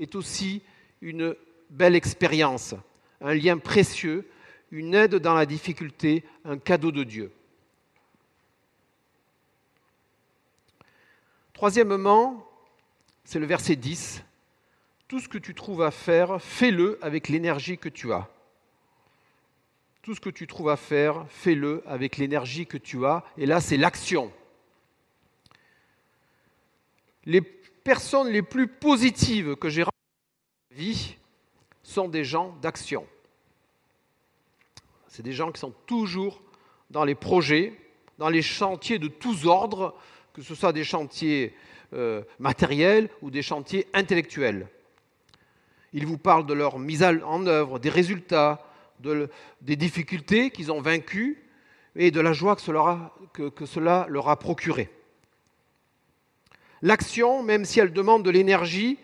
est 0.00 0.14
aussi 0.14 0.62
une 1.00 1.36
belle 1.70 1.94
expérience, 1.94 2.74
un 3.20 3.34
lien 3.34 3.58
précieux, 3.58 4.28
une 4.72 4.94
aide 4.94 5.16
dans 5.16 5.34
la 5.34 5.46
difficulté, 5.46 6.24
un 6.44 6.58
cadeau 6.58 6.90
de 6.90 7.04
Dieu. 7.04 7.32
Troisièmement, 11.52 12.46
c'est 13.24 13.38
le 13.38 13.46
verset 13.46 13.76
10. 13.76 14.22
Tout 15.08 15.20
ce 15.20 15.28
que 15.28 15.38
tu 15.38 15.54
trouves 15.54 15.82
à 15.82 15.90
faire, 15.90 16.40
fais-le 16.40 16.98
avec 17.02 17.28
l'énergie 17.28 17.78
que 17.78 17.88
tu 17.88 18.12
as. 18.12 18.28
Tout 20.02 20.14
ce 20.14 20.20
que 20.20 20.30
tu 20.30 20.46
trouves 20.46 20.70
à 20.70 20.76
faire, 20.76 21.26
fais-le 21.28 21.82
avec 21.86 22.16
l'énergie 22.16 22.66
que 22.66 22.78
tu 22.78 23.04
as. 23.04 23.24
Et 23.36 23.44
là, 23.44 23.60
c'est 23.60 23.76
l'action. 23.76 24.32
Personnes 27.84 28.28
les 28.28 28.42
plus 28.42 28.68
positives 28.68 29.56
que 29.56 29.68
j'ai 29.68 29.82
rencontrées 29.82 30.70
dans 30.70 30.76
ma 30.76 30.82
vie 30.82 31.16
sont 31.82 32.08
des 32.08 32.24
gens 32.24 32.56
d'action. 32.62 33.06
C'est 35.08 35.22
des 35.22 35.32
gens 35.32 35.50
qui 35.50 35.60
sont 35.60 35.74
toujours 35.86 36.40
dans 36.90 37.04
les 37.04 37.14
projets, 37.14 37.74
dans 38.18 38.28
les 38.28 38.42
chantiers 38.42 38.98
de 38.98 39.08
tous 39.08 39.46
ordres, 39.46 39.94
que 40.32 40.42
ce 40.42 40.54
soit 40.54 40.72
des 40.72 40.84
chantiers 40.84 41.54
euh, 41.92 42.22
matériels 42.38 43.08
ou 43.22 43.30
des 43.30 43.42
chantiers 43.42 43.86
intellectuels. 43.92 44.68
Ils 45.92 46.06
vous 46.06 46.18
parlent 46.18 46.46
de 46.46 46.54
leur 46.54 46.78
mise 46.78 47.02
en 47.02 47.46
œuvre, 47.46 47.80
des 47.80 47.90
résultats, 47.90 48.64
des 49.00 49.76
difficultés 49.76 50.50
qu'ils 50.50 50.70
ont 50.70 50.80
vaincues 50.80 51.42
et 51.96 52.10
de 52.10 52.20
la 52.20 52.32
joie 52.32 52.54
que 52.54 53.66
cela 53.66 54.06
leur 54.08 54.28
a 54.28 54.38
procuré. 54.38 54.88
L'action, 56.82 57.42
même 57.42 57.64
si 57.64 57.80
elle 57.80 57.92
demande 57.92 58.24
de 58.24 58.30
l'énergie, 58.30 58.98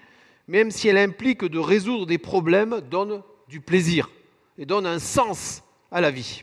même 0.49 0.71
si 0.71 0.89
elle 0.89 0.99
implique 0.99 1.45
de 1.45 1.59
résoudre 1.59 2.07
des 2.07 2.19
problèmes, 2.19 2.81
donne 2.81 3.23
du 3.49 3.61
plaisir 3.61 4.11
et 4.59 4.67
donne 4.67 4.87
un 4.87 4.99
sens 4.99 5.63
à 5.91 6.01
la 6.01 6.11
vie. 6.11 6.43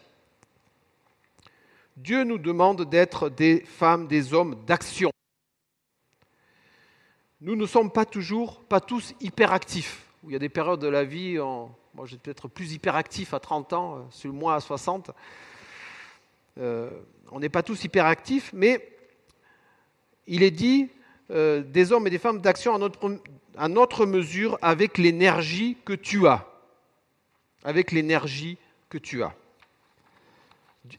Dieu 1.97 2.23
nous 2.23 2.37
demande 2.37 2.89
d'être 2.89 3.29
des 3.29 3.61
femmes, 3.61 4.07
des 4.07 4.33
hommes 4.33 4.63
d'action. 4.65 5.11
Nous 7.41 7.55
ne 7.55 7.65
sommes 7.65 7.91
pas 7.91 8.05
toujours, 8.05 8.63
pas 8.63 8.79
tous 8.79 9.13
hyperactifs. 9.19 10.05
Il 10.25 10.31
y 10.31 10.35
a 10.35 10.39
des 10.39 10.49
périodes 10.49 10.79
de 10.79 10.87
la 10.87 11.03
vie, 11.03 11.37
moi 11.37 12.05
j'ai 12.05 12.17
peut-être 12.17 12.47
plus 12.47 12.73
hyperactif 12.73 13.33
à 13.33 13.39
30 13.39 13.73
ans, 13.73 13.95
euh, 13.95 14.01
sur 14.09 14.31
le 14.31 14.37
mois 14.37 14.55
à 14.55 14.59
60. 14.59 15.11
Euh, 16.57 16.89
on 17.31 17.39
n'est 17.39 17.49
pas 17.49 17.63
tous 17.63 17.83
hyperactifs, 17.83 18.51
mais 18.53 18.95
il 20.25 20.43
est 20.43 20.51
dit 20.51 20.89
euh, 21.31 21.61
des 21.61 21.91
hommes 21.91 22.05
et 22.07 22.09
des 22.09 22.17
femmes 22.17 22.41
d'action 22.41 22.75
à 22.75 23.67
notre, 23.69 24.05
mesure 24.05 24.57
avec 24.61 24.97
l'énergie 24.97 25.77
que 25.85 25.93
tu 25.93 26.27
as. 26.27 26.45
Avec 27.63 27.91
l'énergie 27.91 28.57
que 28.89 28.97
tu 28.97 29.23
as. 29.23 29.33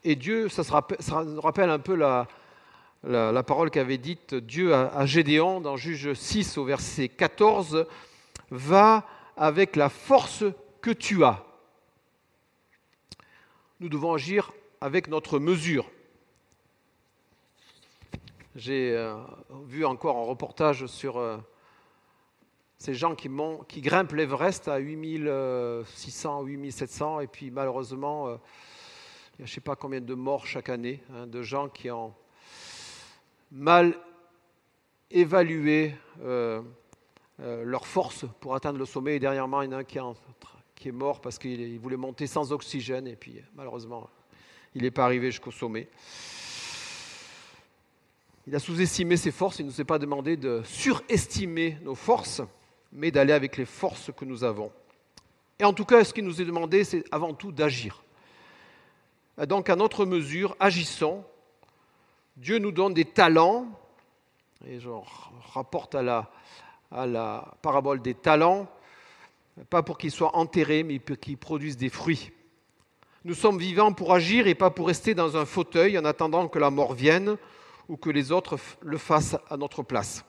Et 0.03 0.17
Dieu, 0.17 0.49
ça, 0.49 0.63
nous 1.25 1.41
rappelle 1.41 1.69
un 1.69 1.79
peu 1.79 1.95
la, 1.95 2.27
parole 3.43 3.71
qu'avait 3.71 3.99
dite 3.99 4.35
Dieu 4.35 4.75
à, 4.75 5.05
Gédéon 5.05 5.61
dans 5.61 5.77
Juge 5.77 6.15
6 6.15 6.57
au 6.57 6.65
verset 6.65 7.09
14, 7.09 7.87
va 8.51 9.07
avec 9.37 9.77
la 9.77 9.91
force 9.91 10.45
que 10.81 10.91
tu 10.91 11.23
as. 11.23 11.45
Nous 13.81 13.91
devons 13.91 14.15
agir 14.15 14.53
avec 14.81 15.09
notre 15.09 15.39
mesure. 15.39 15.91
J'ai 18.57 18.93
euh, 18.93 19.17
vu 19.67 19.85
encore 19.85 20.17
un 20.17 20.23
reportage 20.23 20.87
sur 20.87 21.17
euh, 21.17 21.39
ces 22.79 22.95
gens 22.95 23.17
qui, 23.17 23.29
qui 23.67 23.81
grimpent 23.81 24.13
l'Everest 24.13 24.69
à 24.69 24.77
8600, 24.77 26.45
8700, 26.45 27.21
et 27.21 27.27
puis 27.27 27.51
malheureusement, 27.51 28.29
euh, 28.29 28.37
il 29.39 29.41
y 29.41 29.43
a 29.43 29.47
je 29.47 29.51
ne 29.51 29.55
sais 29.55 29.61
pas 29.61 29.75
combien 29.75 30.01
de 30.01 30.15
morts 30.15 30.47
chaque 30.47 30.69
année, 30.69 31.03
hein, 31.13 31.27
de 31.27 31.43
gens 31.43 31.69
qui 31.69 31.91
ont 31.91 32.15
mal 33.51 33.99
évalué 35.11 35.93
leur 37.41 37.87
force 37.87 38.25
pour 38.39 38.55
atteindre 38.55 38.79
le 38.79 38.85
sommet. 38.85 39.17
Et 39.17 39.19
dernièrement, 39.21 39.63
il 39.63 39.71
y 39.71 39.75
en 39.75 39.79
a 39.79 39.81
un 39.81 39.85
qui 39.85 39.99
est 40.89 40.93
mort 40.93 41.21
parce 41.21 41.41
qu'il 41.41 41.79
voulait 41.81 41.97
monter 41.97 42.29
sans 42.29 42.53
oxygène, 42.53 43.09
et 43.09 43.17
puis 43.17 43.43
malheureusement, 43.57 44.09
il 44.77 44.83
n'est 44.83 44.93
pas 44.93 45.05
arrivé 45.05 45.33
jusqu'au 45.33 45.51
sommet. 45.51 45.89
Il 48.47 48.55
a 48.55 48.59
sous-estimé 48.59 49.17
ses 49.17 49.31
forces, 49.31 49.59
il 49.59 49.67
ne 49.67 49.71
nous 49.71 49.81
a 49.81 49.85
pas 49.85 49.99
demandé 49.99 50.37
de 50.37 50.61
surestimer 50.65 51.79
nos 51.83 51.95
forces, 51.95 52.43
mais 52.93 53.11
d'aller 53.11 53.33
avec 53.33 53.57
les 53.57 53.65
forces 53.65 54.11
que 54.15 54.27
nous 54.27 54.45
avons. 54.45 54.71
Et 55.59 55.65
en 55.65 55.73
tout 55.73 55.87
cas, 55.87 56.05
ce 56.05 56.13
qu'il 56.13 56.25
nous 56.25 56.43
est 56.43 56.45
demandé, 56.45 56.85
c'est 56.85 57.05
avant 57.11 57.33
tout 57.33 57.53
d'agir. 57.53 58.05
Donc, 59.49 59.71
à 59.71 59.77
notre 59.77 60.05
mesure, 60.05 60.57
agissons. 60.61 61.25
Dieu 62.37 62.59
nous 62.59 62.71
donne 62.71 62.93
des 62.93 63.07
talents, 63.07 63.67
et 64.67 64.79
je 64.79 64.91
rapporte 65.55 65.95
à 65.95 66.03
la 66.91 67.57
parabole 67.63 68.03
des 68.03 68.15
talents, 68.15 68.67
pas 69.71 69.83
pour 69.83 69.97
qu'ils 69.97 70.11
soient 70.11 70.37
enterrés, 70.37 70.83
mais 70.83 70.99
pour 70.99 71.17
qu'ils 71.17 71.39
produisent 71.39 71.79
des 71.79 71.89
fruits. 71.89 72.31
Nous 73.25 73.35
sommes 73.35 73.59
vivants 73.59 73.95
pour 73.95 74.13
agir 74.13 74.47
et 74.47 74.55
pas 74.55 74.69
pour 74.69 74.89
rester 74.89 75.15
dans 75.15 75.39
un 75.39 75.47
fauteuil 75.47 75.97
en 75.97 76.05
attendant 76.05 76.47
que 76.47 76.59
la 76.59 76.69
mort 76.69 76.93
vienne 76.93 77.39
ou 77.89 77.97
que 77.97 78.11
les 78.11 78.33
autres 78.33 78.59
le 78.83 78.99
fassent 78.99 79.37
à 79.49 79.57
notre 79.57 79.83
place. 79.83 80.25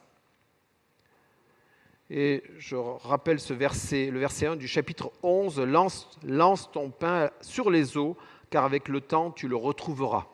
Et 2.08 2.44
je 2.58 2.76
rappelle 2.76 3.40
ce 3.40 3.52
verset, 3.52 4.10
le 4.10 4.20
verset 4.20 4.46
1 4.46 4.56
du 4.56 4.68
chapitre 4.68 5.10
11, 5.22 5.60
lance, 5.60 6.08
lance 6.22 6.70
ton 6.70 6.90
pain 6.90 7.30
sur 7.40 7.70
les 7.70 7.96
eaux, 7.96 8.16
car 8.50 8.64
avec 8.64 8.88
le 8.88 9.00
temps 9.00 9.32
tu 9.32 9.48
le 9.48 9.56
retrouveras. 9.56 10.26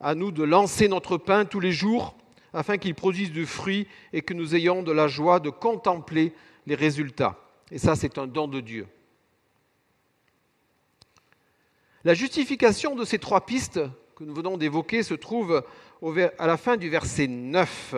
À 0.00 0.14
nous 0.14 0.32
de 0.32 0.42
lancer 0.42 0.88
notre 0.88 1.18
pain 1.18 1.44
tous 1.44 1.60
les 1.60 1.72
jours, 1.72 2.16
afin 2.54 2.78
qu'il 2.78 2.94
produise 2.94 3.32
du 3.32 3.46
fruit 3.46 3.86
et 4.12 4.22
que 4.22 4.34
nous 4.34 4.54
ayons 4.54 4.82
de 4.82 4.92
la 4.92 5.08
joie 5.08 5.40
de 5.40 5.50
contempler 5.50 6.32
les 6.66 6.74
résultats. 6.74 7.38
Et 7.70 7.78
ça, 7.78 7.96
c'est 7.96 8.18
un 8.18 8.26
don 8.26 8.48
de 8.48 8.60
Dieu. 8.60 8.86
La 12.04 12.14
justification 12.14 12.96
de 12.96 13.04
ces 13.04 13.18
trois 13.18 13.46
pistes 13.46 13.80
que 14.16 14.24
nous 14.24 14.34
venons 14.34 14.56
d'évoquer 14.56 15.02
se 15.02 15.14
trouve 15.14 15.64
à 16.38 16.46
la 16.46 16.56
fin 16.56 16.76
du 16.76 16.88
verset 16.88 17.28
9. 17.28 17.94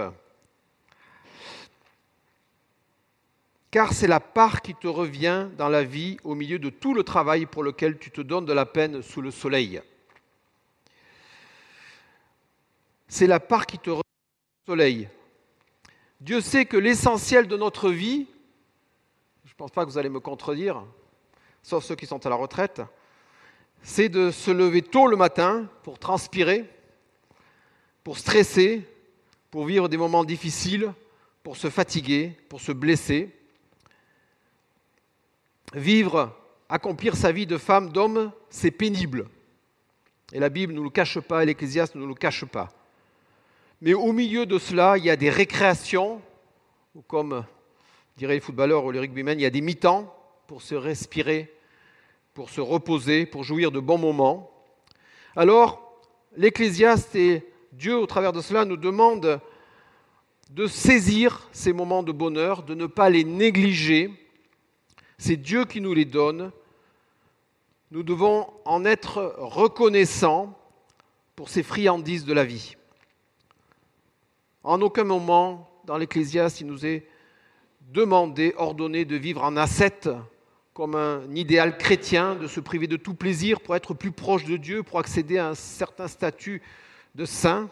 car 3.71 3.93
c'est 3.93 4.07
la 4.07 4.21
part 4.21 4.63
qui 4.63 4.73
te 4.73 4.87
revient 4.87 5.49
dans 5.59 5.69
la 5.69 5.83
vie 5.83 6.17
au 6.23 6.37
milieu 6.37 6.61
de 6.61 6.71
tout 6.71 6.95
le 6.95 7.03
travail 7.03 7.45
pour 7.45 7.65
lequel 7.65 7.99
tu 7.99 8.13
te 8.13 8.21
donnes 8.21 8.45
de 8.45 8.53
la 8.53 8.67
peine 8.67 9.03
sous 9.03 9.21
le 9.21 9.33
soleil. 9.33 9.83
C'est 13.09 13.27
la 13.27 13.41
part 13.41 13.67
qui 13.67 13.81
te 13.81 13.91
revient 13.91 14.03
au 14.63 14.71
soleil. 14.71 15.09
Dieu 16.21 16.41
sait 16.41 16.67
que 16.67 16.77
l'essentiel 16.77 17.49
de 17.49 17.57
notre 17.57 17.91
vie, 17.91 18.29
je 19.45 19.51
ne 19.51 19.57
pense 19.57 19.73
pas 19.73 19.85
que 19.85 19.91
vous 19.91 19.99
allez 19.99 20.09
me 20.09 20.21
contredire, 20.21 20.85
sauf 21.61 21.83
ceux 21.83 21.97
qui 21.97 22.07
sont 22.07 22.25
à 22.25 22.31
la 22.31 22.37
retraite, 22.37 22.81
c'est 23.83 24.09
de 24.09 24.31
se 24.31 24.53
lever 24.53 24.83
tôt 24.83 25.09
le 25.09 25.17
matin 25.17 25.69
pour 25.83 25.99
transpirer, 25.99 26.65
pour 28.05 28.19
stresser, 28.19 28.87
pour 29.51 29.65
vivre 29.65 29.89
des 29.89 29.97
moments 29.97 30.25
difficiles, 30.25 30.93
pour 31.43 31.57
se 31.57 31.71
fatiguer, 31.71 32.37
pour 32.49 32.61
se 32.61 32.71
blesser, 32.71 33.31
vivre, 35.73 36.37
accomplir 36.69 37.17
sa 37.17 37.33
vie 37.33 37.47
de 37.47 37.59
femme, 37.59 37.91
d'homme, 37.91 38.31
c'est 38.51 38.71
pénible. 38.71 39.27
Et 40.33 40.39
la 40.39 40.51
Bible 40.51 40.73
ne 40.73 40.79
nous 40.79 40.85
le 40.85 40.91
cache 40.91 41.19
pas, 41.19 41.43
et 41.43 41.47
l'Ecclésiaste 41.47 41.95
ne 41.95 42.01
nous 42.01 42.07
le 42.07 42.15
cache 42.15 42.45
pas. 42.45 42.69
Mais 43.81 43.95
au 43.95 44.13
milieu 44.13 44.47
de 44.47 44.59
cela, 44.59 44.97
il 44.99 45.05
y 45.05 45.11
a 45.11 45.17
des 45.17 45.31
récréations, 45.31 46.21
ou 46.95 47.03
comme 47.03 47.45
diraient 48.17 48.35
les 48.35 48.41
footballeurs 48.41 48.85
ou 48.85 48.91
les 48.91 49.01
rugbymen, 49.01 49.39
il 49.39 49.43
y 49.43 49.47
a 49.47 49.51
des 49.51 49.61
mi-temps 49.61 50.15
pour 50.47 50.63
se 50.63 50.75
respirer, 50.75 51.53
pour 52.35 52.51
se 52.51 52.61
reposer, 52.61 53.27
pour 53.27 53.45
jouir 53.45 53.71
de 53.71 53.81
bons 53.81 53.99
moments. 53.99 54.51
Alors, 55.37 56.01
l'Ecclésiaste 56.37 57.17
et 57.17 57.45
Dieu, 57.75 57.99
au 57.99 58.07
travers 58.07 58.33
de 58.33 58.41
cela, 58.41 58.65
nous 58.65 58.77
demandent 58.77 59.41
de 60.51 60.67
saisir 60.69 61.49
ces 61.51 61.73
moments 61.73 62.05
de 62.05 62.13
bonheur, 62.13 62.63
de 62.63 62.75
ne 62.75 62.87
pas 62.87 63.11
les 63.11 63.25
négliger, 63.25 64.13
c'est 65.19 65.37
Dieu 65.37 65.65
qui 65.65 65.81
nous 65.81 65.93
les 65.93 66.05
donne. 66.05 66.53
Nous 67.91 68.05
devons 68.05 68.49
en 68.65 68.85
être 68.85 69.35
reconnaissants 69.39 70.57
pour 71.35 71.49
ces 71.49 71.65
friandises 71.65 72.25
de 72.25 72.33
la 72.33 72.45
vie. 72.45 72.77
En 74.63 74.81
aucun 74.81 75.05
moment, 75.05 75.69
dans 75.85 75.99
l'Ecclésiaste, 75.99 76.61
il 76.61 76.69
nous 76.69 76.87
est 76.87 77.09
demandé, 77.93 78.55
ordonné 78.57 79.05
de 79.05 79.17
vivre 79.17 79.43
en 79.43 79.57
ascète, 79.57 80.09
comme 80.75 80.95
un 80.95 81.23
idéal 81.35 81.77
chrétien, 81.77 82.37
de 82.37 82.47
se 82.47 82.61
priver 82.61 82.87
de 82.87 82.97
tout 82.97 83.15
plaisir 83.15 83.61
pour 83.61 83.75
être 83.75 83.95
plus 83.95 84.13
proche 84.13 84.45
de 84.45 84.57
Dieu, 84.57 84.85
pour 84.85 85.01
accéder 85.01 85.39
à 85.39 85.49
un 85.49 85.55
certain 85.55 86.07
statut 86.07 86.63
de 87.15 87.25
saint. 87.25 87.69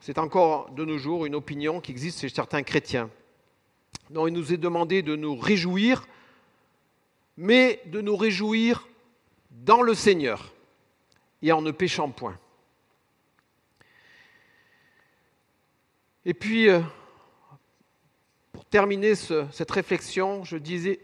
C'est 0.00 0.18
encore 0.18 0.70
de 0.70 0.84
nos 0.84 0.98
jours 0.98 1.26
une 1.26 1.34
opinion 1.34 1.80
qui 1.80 1.92
existe 1.92 2.20
chez 2.20 2.28
certains 2.28 2.62
chrétiens. 2.62 3.10
Non, 4.10 4.26
il 4.26 4.32
nous 4.32 4.52
est 4.52 4.56
demandé 4.56 5.02
de 5.02 5.16
nous 5.16 5.36
réjouir 5.36 6.06
mais 7.36 7.82
de 7.86 8.00
nous 8.00 8.16
réjouir 8.16 8.88
dans 9.50 9.82
le 9.82 9.94
Seigneur 9.94 10.52
et 11.42 11.52
en 11.52 11.62
ne 11.62 11.70
péchant 11.70 12.10
point. 12.10 12.38
Et 16.24 16.34
puis, 16.34 16.68
euh, 16.68 16.80
pour 18.52 18.64
terminer 18.64 19.14
cette 19.14 19.70
réflexion, 19.70 20.44
je 20.44 20.56
disais, 20.56 21.00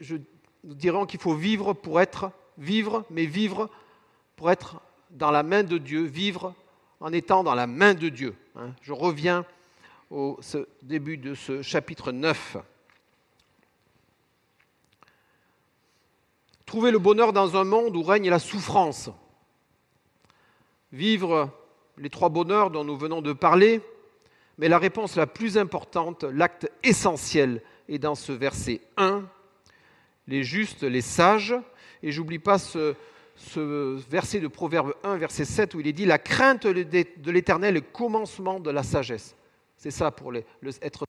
nous 0.65 0.75
qu'il 1.07 1.21
faut 1.21 1.35
vivre 1.35 1.75
pour 1.75 2.01
être, 2.01 2.33
vivre, 2.59 3.05
mais 3.11 3.27
vivre 3.27 3.71
pour 4.37 4.51
être 4.51 4.81
dans 5.11 5.31
la 5.31 5.43
main 5.43 5.63
de 5.63 5.79
Dieu, 5.79 6.03
vivre 6.03 6.55
en 7.03 7.13
étant 7.13 7.43
dans 7.43 7.57
la 7.57 7.67
main 7.67 7.95
de 7.95 8.09
Dieu. 8.09 8.37
Hein. 8.55 8.71
Je 8.81 8.93
reviens 8.93 9.45
au 10.11 10.39
début 10.83 11.17
de 11.19 11.35
ce 11.35 11.61
chapitre 11.61 12.13
9. 12.13 12.59
Trouver 16.65 16.93
le 16.93 17.01
bonheur 17.01 17.33
dans 17.33 17.57
un 17.57 17.65
monde 17.65 17.97
où 17.97 18.05
règne 18.05 18.31
la 18.31 18.39
souffrance. 18.39 19.11
Vivre 20.93 21.51
les 21.99 22.09
trois 22.09 22.29
bonheurs 22.29 22.71
dont 22.71 22.85
nous 22.85 22.97
venons 22.97 23.21
de 23.21 23.33
parler, 23.33 23.81
mais 24.59 24.69
la 24.69 24.79
réponse 24.79 25.17
la 25.17 25.27
plus 25.27 25.59
importante, 25.59 26.23
l'acte 26.23 26.71
essentiel, 26.85 27.63
est 27.89 27.99
dans 27.99 28.15
ce 28.15 28.31
verset 28.31 28.81
1. 28.97 29.25
Les 30.29 30.45
justes, 30.45 30.85
les 30.85 31.01
sages, 31.01 31.55
et 32.05 32.13
j'oublie 32.13 32.39
pas 32.39 32.59
ce, 32.59 32.95
verset 34.09 34.41
de 34.41 34.49
Proverbe 34.49 34.95
1, 35.05 35.17
verset 35.17 35.45
7, 35.45 35.75
où 35.75 35.81
il 35.81 35.87
est 35.87 35.93
dit 35.93 36.05
La 36.05 36.19
crainte 36.19 36.67
de 36.67 37.31
l'éternel 37.31 37.77
est 37.77 37.81
le 37.81 37.87
commencement 37.87 38.61
de 38.61 38.71
la 38.71 38.83
sagesse. 38.83 39.37
C'est 39.77 39.91
ça 39.91 40.11
pour 40.11 40.33
les, 40.33 40.45
être 40.81 41.05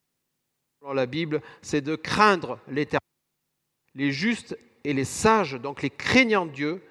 dans 0.82 0.94
la 0.94 1.06
Bible, 1.06 1.42
c'est 1.62 1.82
de 1.82 1.96
craindre 1.96 2.60
l'éternel. 2.68 3.00
Les 3.96 4.12
justes 4.12 4.58
et 4.84 4.94
les 4.94 5.06
sages, 5.06 5.54
donc 5.54 5.82
les 5.82 5.90
craignants 5.90 6.46
de 6.46 6.52
Dieu, 6.52 6.84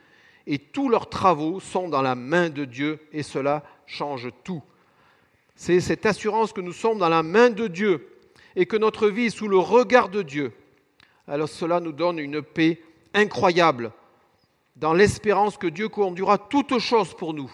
et 0.47 0.59
tous 0.59 0.89
leurs 0.89 1.09
travaux 1.09 1.61
sont 1.61 1.89
dans 1.89 2.03
la 2.03 2.15
main 2.15 2.49
de 2.51 2.65
Dieu, 2.65 3.01
et 3.13 3.23
cela 3.23 3.63
change 3.87 4.29
tout. 4.45 4.63
C'est 5.55 5.81
cette 5.81 6.07
assurance 6.07 6.53
que 6.53 6.61
nous 6.61 6.73
sommes 6.73 6.99
dans 6.99 7.09
la 7.09 7.23
main 7.23 7.51
de 7.51 7.67
Dieu 7.67 8.09
et 8.57 8.67
que 8.67 8.77
notre 8.77 9.09
vie 9.09 9.27
est 9.27 9.31
sous 9.31 9.49
le 9.49 9.59
regard 9.59 10.09
de 10.09 10.23
Dieu. 10.23 10.53
Alors 11.29 11.49
cela 11.49 11.81
nous 11.81 11.93
donne 11.93 12.19
une 12.19 12.43
paix 12.43 12.83
incroyable 13.15 13.93
dans 14.77 14.93
l'espérance 14.93 15.57
que 15.57 15.67
Dieu 15.67 15.89
conduira 15.89 16.39
toutes 16.39 16.79
choses 16.79 17.15
pour 17.15 17.35
nous. 17.35 17.53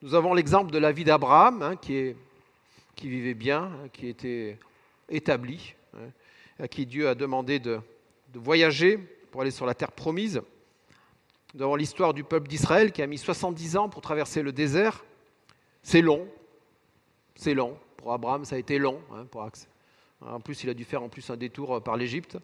Nous 0.00 0.14
avons 0.14 0.34
l'exemple 0.34 0.72
de 0.72 0.78
la 0.78 0.92
vie 0.92 1.04
d'Abraham, 1.04 1.62
hein, 1.62 1.76
qui, 1.76 2.14
vivait 3.02 3.34
bien, 3.34 3.64
hein, 3.64 3.88
qui 3.92 4.08
était 4.08 4.58
établi. 5.08 5.74
Hein 5.94 6.10
à 6.62 6.68
qui 6.68 6.86
Dieu 6.86 7.08
a 7.08 7.14
demandé 7.14 7.58
de, 7.58 7.80
voyager 8.34 8.98
pour 9.30 9.42
aller 9.42 9.50
sur 9.50 9.66
la 9.66 9.74
terre 9.74 9.92
promise. 9.92 10.40
Nous 11.54 11.62
avons 11.62 11.74
l'histoire 11.74 12.14
du 12.14 12.24
peuple 12.24 12.48
d'Israël 12.48 12.92
qui 12.92 13.02
a 13.02 13.06
mis 13.06 13.18
70 13.18 13.76
ans 13.76 13.88
pour 13.88 14.00
traverser 14.00 14.42
le 14.42 14.52
désert. 14.52 15.04
C'est 15.82 16.00
long, 16.00 16.26
c'est 17.34 17.52
long. 17.52 17.76
Pour 17.96 18.12
Abraham, 18.12 18.44
ça 18.44 18.56
a 18.56 18.58
été 18.58 18.78
long. 18.78 19.00
Hein, 19.12 19.26
en 20.20 20.40
plus, 20.40 20.62
il 20.62 20.70
a 20.70 20.74
dû 20.74 20.84
faire 20.84 21.02
en 21.02 21.08
plus 21.08 21.28
un 21.30 21.36
détour 21.36 21.76
euh, 21.76 21.80
par 21.80 21.96
l'Égypte. 21.96 22.38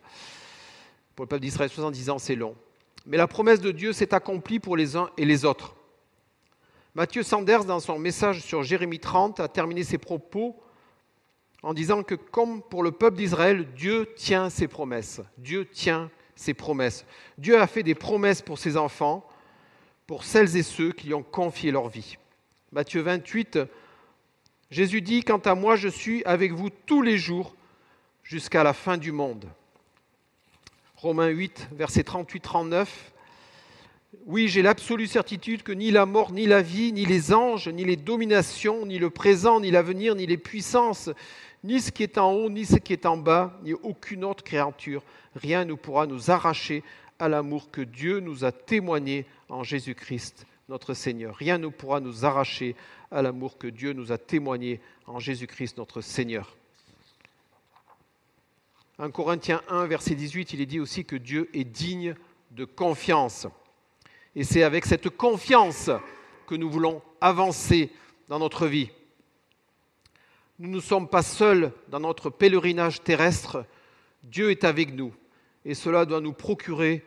Pour 1.19 1.25
le 1.25 1.31
peuple 1.31 1.43
d'Israël, 1.43 1.69
70 1.69 2.11
ans, 2.11 2.19
c'est 2.21 2.37
long. 2.37 2.55
Mais 3.05 3.17
la 3.17 3.27
promesse 3.27 3.61
de 3.61 3.73
Dieu 3.73 3.93
s'est 3.93 4.15
accomplie 4.15 4.61
pour 4.61 4.77
les 4.77 4.95
uns 4.95 5.11
et 5.17 5.25
les 5.25 5.45
autres. 5.45 5.75
Mathieu 6.95 7.25
Sanders, 7.25 7.65
dans 7.65 7.81
son 7.81 7.99
message 7.99 8.41
sur 8.41 8.63
Jérémie 8.63 9.01
30, 9.01 9.41
a 9.41 9.49
terminé 9.49 9.83
ses 9.83 9.99
propos 9.99 10.55
en 11.65 11.75
disant 11.75 12.05
que 12.05 12.15
comme 12.15 12.63
pour 12.63 12.85
le 12.85 12.93
peuple 12.93 13.17
d'Israël, 13.17 13.67
Dieu 13.75 14.09
tient 14.15 14.49
ses 14.49 14.69
promesses. 14.69 15.21
Dieu 15.39 15.67
tient 15.67 16.09
ses 16.37 16.55
promesses. 16.55 17.05
Dieu 17.37 17.61
a 17.61 17.67
fait 17.67 17.83
des 17.83 17.97
promesses 17.97 18.41
pour 18.41 18.61
ses 18.61 18.77
enfants, 18.77 19.27
pour 20.07 20.23
celles 20.23 20.57
et 20.57 20.63
ceux 20.63 20.93
qui 20.93 21.09
lui 21.09 21.15
ont 21.15 21.25
confié 21.25 21.73
leur 21.73 21.89
vie. 21.89 22.17
Matthieu 22.71 23.01
28, 23.01 23.59
Jésus 24.71 25.03
dit, 25.03 25.25
Quant 25.25 25.39
à 25.39 25.57
moi, 25.57 25.75
je 25.75 25.89
suis 25.89 26.23
avec 26.25 26.53
vous 26.53 26.71
tous 26.71 27.03
les 27.03 27.19
jours 27.19 27.57
jusqu'à 28.23 28.63
la 28.63 28.73
fin 28.73 28.97
du 28.97 29.11
monde. 29.11 29.49
Romains 31.01 31.29
8, 31.29 31.69
versets 31.77 32.03
38-39. 32.03 32.89
Oui, 34.27 34.49
j'ai 34.49 34.63
l'absolue 34.63 35.07
certitude 35.07 35.63
que 35.63 35.71
ni 35.71 35.93
la 35.93 36.07
mort, 36.07 36.33
ni 36.33 36.45
la 36.45 36.61
vie, 36.61 36.93
ni 36.93 37.07
les 37.07 37.33
anges, 37.33 37.69
ni 37.69 37.85
les 37.85 37.95
dominations, 37.95 38.85
ni 38.85 38.99
le 38.99 39.09
présent, 39.09 39.61
ni 39.61 39.71
l'avenir, 39.71 40.17
ni 40.17 40.27
les 40.27 40.37
puissances, 40.37 41.09
ni 41.63 41.81
ce 41.81 41.93
qui 41.93 42.03
est 42.03 42.19
en 42.19 42.33
haut, 42.33 42.51
ni 42.51 42.67
ce 42.67 42.79
qui 42.79 42.93
est 42.93 43.07
en 43.07 43.17
bas, 43.17 43.57
ni 43.63 43.75
aucune 43.75 44.25
autre 44.25 44.43
créature. 44.43 45.05
Rien 45.37 45.65
ne 45.65 45.75
pourra 45.75 46.09
nous 46.09 46.33
arracher 46.33 46.83
à 47.21 47.29
l'amour 47.29 47.71
que 47.71 47.83
Dieu 47.83 48.19
nous 48.19 48.45
a 48.45 48.51
témoigné 48.51 49.25
en 49.49 49.63
Jésus-Christ, 49.63 50.47
notre 50.69 50.95
Seigneur. 50.95 51.37
Rien 51.37 51.59
ne 51.59 51.69
pourra 51.69 52.01
nous 52.01 52.25
arracher 52.25 52.75
à 53.13 53.23
l'amour 53.23 53.57
que 53.57 53.69
Dieu 53.69 53.93
nous 53.93 54.11
a 54.11 54.19
témoigné 54.19 54.81
en 55.07 55.21
Jésus-Christ 55.21 55.79
notre 55.79 56.01
Seigneur. 56.01 56.57
En 59.01 59.13
Corinthiens 59.13 59.63
1, 59.69 59.87
verset 59.87 60.17
18, 60.17 60.55
il 60.55 60.61
est 60.61 60.67
dit 60.67 60.81
aussi 60.81 61.05
que 61.05 61.15
Dieu 61.15 61.49
est 61.55 61.63
digne 61.63 62.17
de 62.51 62.65
confiance. 62.65 63.47
Et 64.35 64.43
c'est 64.43 64.65
avec 64.65 64.87
cette 64.87 65.09
confiance 65.09 65.89
que 66.49 66.57
nous 66.57 66.69
voulons 66.69 67.01
avancer 67.21 67.93
dans 68.29 68.41
notre 68.41 68.67
vie. 68.67 68.91
Nous 70.59 70.69
ne 70.69 70.81
sommes 70.81 71.09
pas 71.09 71.23
seuls 71.23 71.73
dans 71.89 72.01
notre 72.01 72.29
pèlerinage 72.29 73.05
terrestre, 73.05 73.65
Dieu 74.25 74.51
est 74.51 74.65
avec 74.65 74.93
nous. 74.93 75.15
Et 75.65 75.75
cela 75.75 76.05
doit 76.05 76.21
nous 76.21 76.33
procurer 76.33 77.05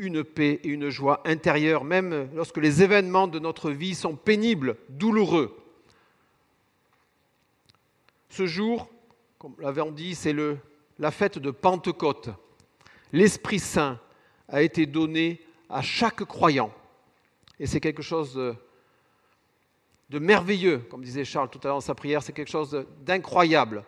une 0.00 0.24
paix 0.24 0.58
et 0.64 0.68
une 0.68 0.88
joie 0.88 1.22
intérieure, 1.24 1.84
même 1.84 2.28
lorsque 2.34 2.56
les 2.56 2.82
événements 2.82 3.28
de 3.28 3.38
notre 3.38 3.70
vie 3.70 3.94
sont 3.94 4.16
pénibles, 4.16 4.76
douloureux. 4.88 5.56
Ce 8.30 8.46
jour, 8.46 8.90
comme 9.38 9.54
l'avons 9.60 9.92
dit, 9.92 10.16
c'est 10.16 10.32
la 11.00 11.10
fête 11.10 11.38
de 11.38 11.50
Pentecôte. 11.50 12.28
L'Esprit 13.12 13.58
Saint 13.58 13.98
a 14.48 14.62
été 14.62 14.84
donné 14.84 15.40
à 15.70 15.80
chaque 15.80 16.22
croyant. 16.24 16.72
Et 17.58 17.66
c'est 17.66 17.80
quelque 17.80 18.02
chose 18.02 18.34
de, 18.34 20.18
merveilleux, 20.18 20.78
comme 20.90 21.02
disait 21.02 21.24
Charles 21.24 21.48
tout 21.48 21.58
à 21.64 21.68
l'heure 21.68 21.76
dans 21.76 21.80
sa 21.80 21.94
prière, 21.94 22.22
c'est 22.22 22.34
quelque 22.34 22.50
chose 22.50 22.86
d'incroyable. 23.00 23.84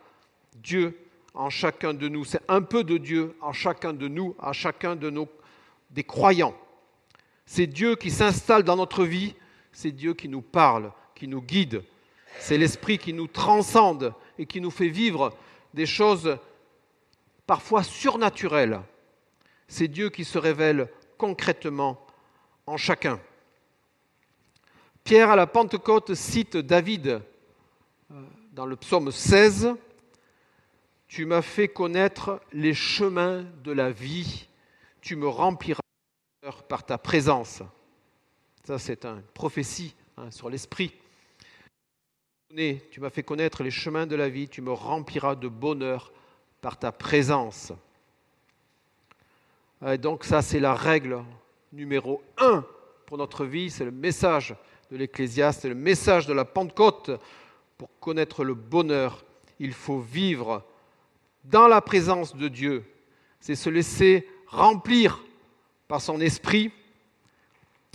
Dieu 0.56 0.98
en 1.34 1.50
chacun 1.50 1.92
de 1.92 2.08
nous, 2.08 2.24
c'est 2.24 2.42
un 2.48 2.62
peu 2.62 2.82
de 2.82 2.96
Dieu 2.96 3.36
en 3.42 3.52
chacun 3.52 3.92
de 3.92 4.08
nous, 4.08 4.34
en 4.38 4.52
chacun 4.52 4.96
de 4.96 5.10
nos 5.10 5.28
des 5.90 6.04
croyants. 6.04 6.56
C'est 7.44 7.66
Dieu 7.66 7.96
qui 7.96 8.10
s'installe 8.10 8.62
dans 8.62 8.76
notre 8.76 9.04
vie, 9.04 9.34
c'est 9.72 9.92
Dieu 9.92 10.14
qui 10.14 10.28
nous 10.28 10.40
parle, 10.40 10.90
qui 11.14 11.28
nous 11.28 11.42
guide. 11.42 11.82
C'est 12.38 12.56
l'Esprit 12.56 12.96
qui 12.96 13.12
nous 13.12 13.26
transcende 13.26 14.14
et 14.38 14.46
qui 14.46 14.62
nous 14.62 14.70
fait 14.70 14.88
vivre 14.88 15.36
des 15.74 15.84
choses 15.84 16.38
parfois 17.46 17.82
surnaturelles. 17.82 18.80
C'est 19.68 19.88
Dieu 19.88 20.10
qui 20.10 20.24
se 20.24 20.38
révèle 20.38 20.88
concrètement 21.18 22.04
en 22.66 22.76
chacun. 22.76 23.20
Pierre 25.04 25.30
à 25.30 25.36
la 25.36 25.46
Pentecôte 25.46 26.14
cite 26.14 26.56
David 26.56 27.22
euh, 28.10 28.22
dans 28.52 28.66
le 28.66 28.76
psaume 28.76 29.10
16. 29.10 29.74
Tu 31.08 31.26
m'as 31.26 31.42
fait 31.42 31.68
connaître 31.68 32.40
les 32.52 32.72
chemins 32.72 33.44
de 33.64 33.72
la 33.72 33.90
vie, 33.90 34.48
tu 35.00 35.16
me 35.16 35.28
rempliras 35.28 35.82
par 36.68 36.86
ta 36.86 36.98
présence. 36.98 37.62
Ça, 38.64 38.78
c'est 38.78 39.04
une 39.04 39.22
prophétie 39.34 39.94
hein, 40.16 40.30
sur 40.30 40.48
l'esprit. 40.48 40.94
Tu 42.54 43.00
m'as 43.00 43.10
fait 43.10 43.22
connaître 43.22 43.62
les 43.62 43.70
chemins 43.70 44.06
de 44.06 44.14
la 44.14 44.28
vie, 44.28 44.48
tu 44.48 44.60
me 44.62 44.72
rempliras 44.72 45.34
de 45.34 45.48
bonheur 45.48 46.12
par 46.62 46.78
ta 46.78 46.92
présence. 46.92 47.72
Et 49.86 49.98
donc 49.98 50.24
ça, 50.24 50.40
c'est 50.40 50.60
la 50.60 50.74
règle 50.74 51.22
numéro 51.72 52.22
un 52.38 52.64
pour 53.04 53.18
notre 53.18 53.44
vie, 53.44 53.68
c'est 53.68 53.84
le 53.84 53.90
message 53.90 54.54
de 54.90 54.96
l'Ecclésiaste, 54.96 55.62
c'est 55.62 55.68
le 55.68 55.74
message 55.74 56.26
de 56.26 56.32
la 56.32 56.46
Pentecôte. 56.46 57.10
Pour 57.76 57.90
connaître 57.98 58.44
le 58.44 58.54
bonheur, 58.54 59.24
il 59.58 59.72
faut 59.72 59.98
vivre 59.98 60.64
dans 61.44 61.66
la 61.66 61.80
présence 61.80 62.36
de 62.36 62.46
Dieu. 62.46 62.84
C'est 63.40 63.56
se 63.56 63.68
laisser 63.68 64.28
remplir 64.46 65.20
par 65.88 66.00
son 66.00 66.20
esprit 66.20 66.70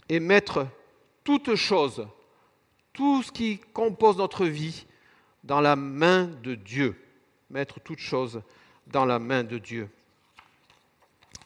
et 0.10 0.20
mettre 0.20 0.68
toute 1.24 1.56
chose, 1.56 2.06
tout 2.92 3.24
ce 3.24 3.32
qui 3.32 3.60
compose 3.74 4.18
notre 4.18 4.46
vie, 4.46 4.86
dans 5.44 5.62
la 5.62 5.78
main 5.78 6.26
de 6.44 6.56
Dieu. 6.56 7.02
Mettre 7.50 7.80
toute 7.80 8.00
chose 8.00 8.42
dans 8.92 9.06
la 9.06 9.20
main 9.20 9.44
de 9.44 9.58
Dieu. 9.58 9.90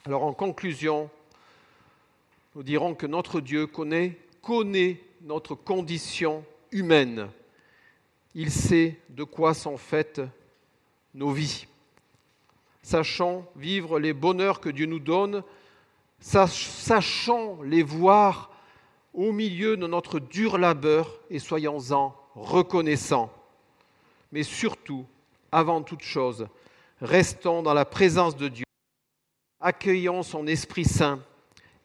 Alors 0.04 0.24
en 0.24 0.32
conclusion, 0.32 1.10
nous 2.54 2.62
dirons 2.62 2.94
que 2.94 3.06
notre 3.06 3.40
Dieu 3.40 3.66
connaît, 3.66 4.18
connaît 4.40 5.00
notre 5.22 5.54
condition 5.54 6.44
humaine. 6.70 7.28
Il 8.34 8.50
sait 8.50 8.98
de 9.10 9.24
quoi 9.24 9.54
sont 9.54 9.76
faites 9.76 10.20
nos 11.14 11.30
vies. 11.30 11.66
Sachons 12.82 13.46
vivre 13.56 14.00
les 14.00 14.12
bonheurs 14.12 14.60
que 14.60 14.70
Dieu 14.70 14.86
nous 14.86 14.98
donne 14.98 15.42
sachons 16.22 17.62
les 17.62 17.82
voir 17.82 18.50
au 19.12 19.32
milieu 19.32 19.76
de 19.76 19.86
notre 19.86 20.18
dur 20.18 20.56
labeur 20.56 21.18
et 21.30 21.38
soyons-en 21.38 22.16
reconnaissants. 22.34 23.30
Mais 24.30 24.42
surtout, 24.42 25.04
avant 25.50 25.82
toute 25.82 26.02
chose, 26.02 26.48
restons 27.02 27.62
dans 27.62 27.74
la 27.74 27.84
présence 27.84 28.36
de 28.36 28.48
Dieu, 28.48 28.64
accueillons 29.60 30.22
son 30.22 30.46
Esprit 30.46 30.84
Saint, 30.84 31.20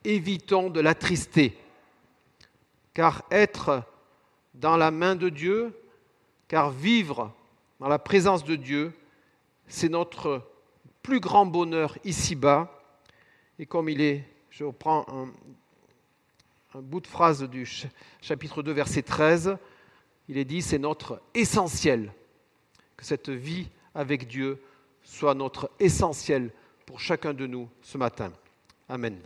évitons 0.03 0.69
de 0.69 0.79
l'attrister, 0.79 1.57
car 2.93 3.23
être 3.31 3.83
dans 4.53 4.77
la 4.77 4.91
main 4.91 5.15
de 5.15 5.29
Dieu, 5.29 5.73
car 6.47 6.69
vivre 6.69 7.33
dans 7.79 7.87
la 7.87 7.99
présence 7.99 8.43
de 8.43 8.55
Dieu, 8.55 8.93
c'est 9.67 9.89
notre 9.89 10.47
plus 11.01 11.19
grand 11.19 11.45
bonheur 11.45 11.97
ici-bas. 12.03 12.71
Et 13.59 13.65
comme 13.65 13.89
il 13.89 14.01
est, 14.01 14.23
je 14.51 14.63
reprends 14.63 15.05
un, 15.09 16.77
un 16.77 16.81
bout 16.81 17.01
de 17.01 17.07
phrase 17.07 17.43
du 17.43 17.67
chapitre 18.21 18.61
2, 18.61 18.71
verset 18.71 19.01
13, 19.01 19.57
il 20.29 20.37
est 20.37 20.45
dit, 20.45 20.61
c'est 20.61 20.79
notre 20.79 21.21
essentiel, 21.33 22.13
que 22.95 23.05
cette 23.05 23.29
vie 23.29 23.67
avec 23.95 24.27
Dieu 24.27 24.61
soit 25.07 25.33
notre 25.33 25.71
essentiel 25.79 26.51
pour 26.85 26.99
chacun 26.99 27.33
de 27.33 27.47
nous 27.47 27.69
ce 27.81 27.97
matin. 27.97 28.31
Amen. 28.89 29.17